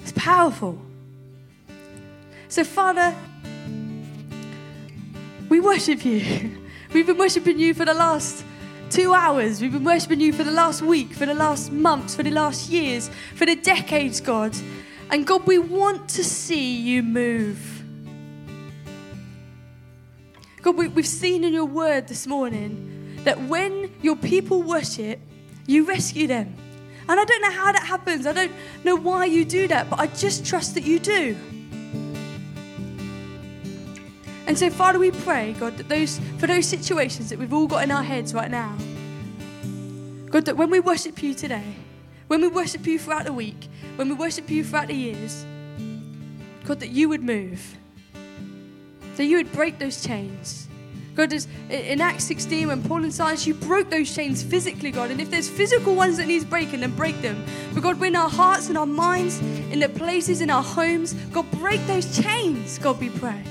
It's 0.01 0.13
powerful. 0.13 0.79
So, 2.49 2.65
Father, 2.65 3.15
we 5.49 5.61
worship 5.61 6.05
you. 6.05 6.59
We've 6.93 7.07
been 7.07 7.19
worshiping 7.19 7.59
you 7.59 7.73
for 7.73 7.85
the 7.85 7.95
last 7.95 8.45
two 8.91 9.15
hours. 9.15 9.63
We've 9.63 9.73
been 9.73 9.85
worshiping 9.85 10.21
you 10.21 10.33
for 10.33 10.45
the 10.45 10.51
last 10.51 10.83
week, 10.83 11.15
for 11.15 11.25
the 11.25 11.35
last 11.35 11.73
months, 11.73 12.15
for 12.15 12.23
the 12.23 12.31
last 12.31 12.69
years, 12.69 13.09
for 13.35 13.47
the 13.47 13.57
decades, 13.57 14.21
God. 14.21 14.55
And 15.11 15.27
God, 15.27 15.47
we 15.47 15.59
want 15.59 16.09
to 16.11 16.25
see 16.25 16.77
you 16.77 17.03
move. 17.03 17.83
God, 20.61 20.77
we, 20.77 20.89
have 20.89 21.07
seen 21.07 21.45
in 21.45 21.53
your 21.53 21.65
word 21.65 22.09
this 22.09 22.27
morning 22.27 23.19
that 23.25 23.41
when 23.43 23.91
your 24.03 24.17
people 24.17 24.63
worship, 24.63 25.19
you 25.67 25.85
rescue 25.85 26.27
them. 26.27 26.55
And 27.09 27.19
I 27.19 27.25
don't 27.25 27.43
know 27.43 27.51
how 27.51 27.73
that 27.73 27.83
happens. 27.83 28.27
I 28.27 28.33
don't 28.33 28.53
know 28.85 28.97
why 28.97 29.27
you 29.27 29.45
do 29.45 29.69
that, 29.69 29.91
but 29.91 29.99
I 29.99 30.07
just 30.07 30.47
trust 30.47 30.75
that 30.75 30.85
you 30.85 30.99
do. 30.99 31.37
And 34.47 34.59
so, 34.59 34.71
Father, 34.71 34.99
we 34.99 35.11
pray, 35.11 35.55
God, 35.55 35.77
that 35.79 35.89
those 35.89 36.19
for 36.39 36.47
those 36.47 36.67
situations 36.67 37.31
that 37.31 37.39
we've 37.39 37.53
all 37.53 37.67
got 37.67 37.85
in 37.85 37.91
our 37.91 38.03
heads 38.03 38.35
right 38.35 38.51
now, 38.51 38.77
God, 40.31 40.45
that 40.47 40.57
when 40.57 40.71
we 40.71 40.81
worship 40.81 41.23
you 41.23 41.35
today, 41.35 41.75
when 42.27 42.41
we 42.41 42.49
worship 42.49 42.87
you 42.87 42.99
throughout 42.99 43.25
the 43.25 43.33
week, 43.33 43.69
when 43.97 44.09
we 44.09 44.15
worship 44.15 44.51
you 44.51 44.65
throughout 44.65 44.89
the 44.89 44.95
years, 44.95 45.45
God, 46.65 46.81
that 46.81 46.91
you 46.91 47.09
would 47.09 47.23
move, 47.23 47.77
that 49.17 49.25
you 49.25 49.37
would 49.37 49.53
break 49.53 49.79
those 49.79 50.03
chains, 50.03 50.69
God, 51.15 51.33
is 51.33 51.47
in 51.69 52.01
Acts 52.01 52.25
16, 52.25 52.69
when 52.69 52.83
Paul 52.83 53.05
and 53.05 53.13
Silas, 53.13 53.47
you 53.47 53.55
broke 53.55 53.91
those 53.91 54.15
chains 54.15 54.43
physically, 54.43 54.91
God. 54.91 55.11
And 55.11 55.21
if 55.21 55.31
there's 55.31 55.49
physical 55.49 55.95
ones 55.95 56.17
that 56.17 56.27
needs 56.27 56.45
breaking, 56.45 56.81
then 56.81 56.95
break 56.97 57.21
them. 57.21 57.45
But 57.75 57.83
God, 57.83 58.01
when 58.01 58.17
our 58.17 58.31
hearts 58.31 58.69
and 58.69 58.79
our 58.79 58.87
minds, 58.87 59.39
in 59.71 59.79
the 59.79 59.89
places, 59.91 60.41
in 60.41 60.49
our 60.49 60.63
homes, 60.63 61.13
God, 61.33 61.51
break 61.53 61.87
those 61.87 62.19
chains, 62.19 62.79
God, 62.79 62.99
we 62.99 63.11
pray. 63.11 63.43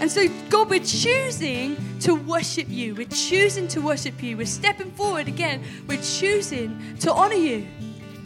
And 0.00 0.10
so, 0.10 0.28
God, 0.48 0.70
we're 0.70 0.80
choosing 0.80 1.76
to 2.00 2.14
worship 2.14 2.68
you. 2.68 2.94
We're 2.94 3.06
choosing 3.08 3.68
to 3.68 3.80
worship 3.80 4.22
you. 4.22 4.36
We're 4.36 4.46
stepping 4.46 4.90
forward 4.92 5.28
again. 5.28 5.62
We're 5.86 6.02
choosing 6.02 6.96
to 7.00 7.12
honor 7.12 7.34
you 7.34 7.66